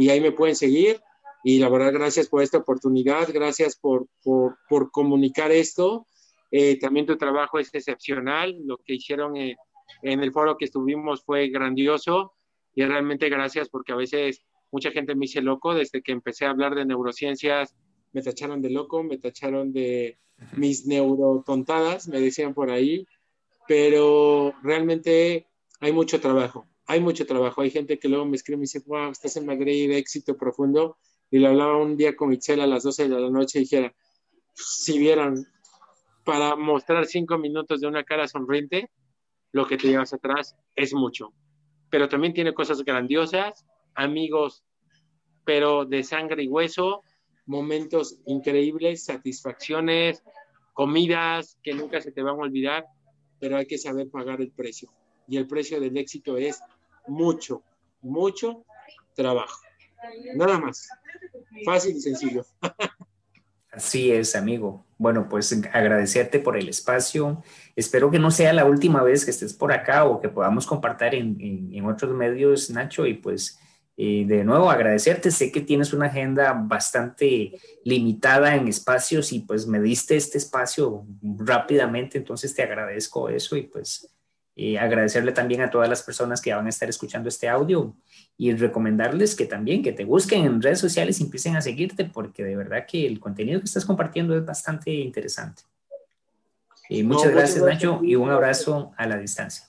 [0.00, 1.00] y ahí me pueden seguir.
[1.42, 6.06] Y la verdad, gracias por esta oportunidad, gracias por, por, por comunicar esto
[6.50, 9.56] eh, también tu trabajo es excepcional, lo que hicieron en,
[10.02, 12.34] en el foro que estuvimos fue grandioso
[12.74, 14.42] y realmente gracias porque a veces
[14.72, 17.76] mucha gente me dice loco desde que empecé a hablar de neurociencias,
[18.12, 20.18] me tacharon de loco, me tacharon de
[20.56, 23.06] mis neurotontadas, me decían por ahí,
[23.68, 25.46] pero realmente
[25.78, 27.60] hay mucho trabajo, hay mucho trabajo.
[27.60, 30.98] Hay gente que luego me escribe y me dice, wow, estás en Madrid, éxito profundo.
[31.30, 33.94] Y le hablaba un día con Michelle a las 12 de la noche y dijera,
[34.56, 35.46] si vieran
[36.24, 38.90] para mostrar cinco minutos de una cara sonriente,
[39.52, 41.32] lo que te llevas atrás es mucho.
[41.90, 43.64] Pero también tiene cosas grandiosas,
[43.94, 44.64] amigos,
[45.44, 47.02] pero de sangre y hueso,
[47.46, 50.24] momentos increíbles, satisfacciones,
[50.74, 52.84] comidas que nunca se te van a olvidar,
[53.38, 54.90] pero hay que saber pagar el precio.
[55.30, 56.60] Y el precio del éxito es
[57.06, 57.62] mucho,
[58.02, 58.64] mucho
[59.14, 59.60] trabajo.
[60.34, 60.88] Nada más.
[61.64, 62.44] Fácil y sencillo.
[63.72, 64.84] Así es, amigo.
[64.98, 67.42] Bueno, pues agradecerte por el espacio.
[67.76, 71.14] Espero que no sea la última vez que estés por acá o que podamos compartir
[71.14, 73.06] en, otros medios, Nacho.
[73.06, 73.60] Y pues
[73.96, 75.30] eh, de nuevo agradecerte.
[75.30, 77.52] Sé que tienes una agenda bastante
[77.84, 82.18] limitada en espacios y pues me diste este espacio rápidamente.
[82.18, 84.12] Entonces te agradezco eso y pues
[84.62, 87.96] eh, agradecerle también a todas las personas que van a estar escuchando este audio
[88.36, 92.44] y recomendarles que también que te busquen en redes sociales y empiecen a seguirte porque
[92.44, 95.62] de verdad que el contenido que estás compartiendo es bastante interesante.
[96.90, 99.64] Eh, muchas gracias Nacho y un abrazo a la distancia.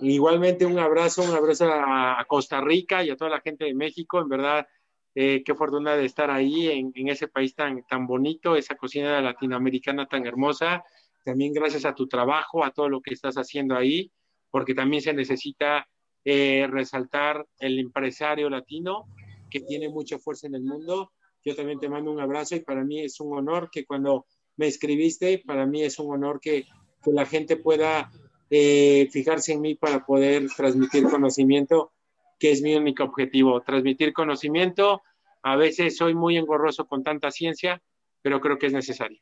[0.00, 4.22] Igualmente un abrazo, un abrazo a, Costa Rica y a toda la gente de México.
[4.22, 4.66] En verdad,
[5.14, 9.20] eh, qué fortuna de estar ahí en, en, ese país tan, tan bonito, esa cocina
[9.20, 10.82] latinoamericana tan hermosa.
[11.26, 14.12] También gracias a tu trabajo, a todo lo que estás haciendo ahí,
[14.48, 15.88] porque también se necesita
[16.24, 19.06] eh, resaltar el empresario latino
[19.50, 21.10] que tiene mucha fuerza en el mundo.
[21.44, 24.68] Yo también te mando un abrazo y para mí es un honor que cuando me
[24.68, 26.64] escribiste, para mí es un honor que,
[27.06, 28.10] la gente pueda
[28.50, 31.92] eh, fijarse en mí para poder transmitir conocimiento,
[32.38, 35.02] que es mi único objetivo, transmitir conocimiento.
[35.42, 37.82] A veces soy muy engorroso con tanta ciencia,
[38.22, 39.20] pero creo que es necesario.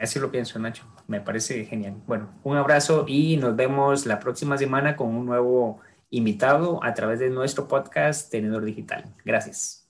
[0.00, 0.84] Así lo pienso, Nacho.
[1.06, 1.96] Me parece genial.
[2.06, 7.20] Bueno, un abrazo y nos vemos la próxima semana con un nuevo invitado a través
[7.20, 9.04] de nuestro podcast Tenedor Digital.
[9.24, 9.86] Gracias.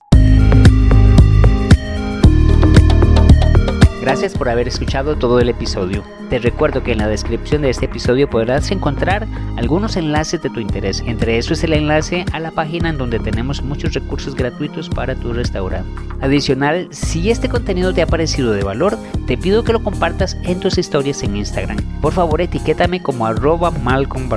[4.01, 6.03] Gracias por haber escuchado todo el episodio.
[6.31, 9.27] Te recuerdo que en la descripción de este episodio podrás encontrar
[9.57, 11.03] algunos enlaces de tu interés.
[11.05, 15.13] Entre eso es el enlace a la página en donde tenemos muchos recursos gratuitos para
[15.13, 15.87] tu restaurante.
[16.19, 18.97] Adicional, si este contenido te ha parecido de valor,
[19.27, 21.77] te pido que lo compartas en tus historias en Instagram.
[22.01, 24.29] Por favor, etiquétame como arroba Malcolm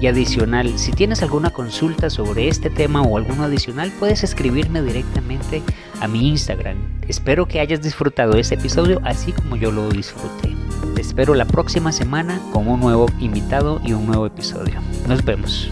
[0.00, 5.62] y adicional, si tienes alguna consulta sobre este tema o alguno adicional, puedes escribirme directamente
[6.00, 6.78] a mi Instagram.
[7.06, 10.56] Espero que hayas disfrutado este episodio así como yo lo disfruté.
[10.94, 14.80] Te espero la próxima semana con un nuevo invitado y un nuevo episodio.
[15.06, 15.68] Nos vemos.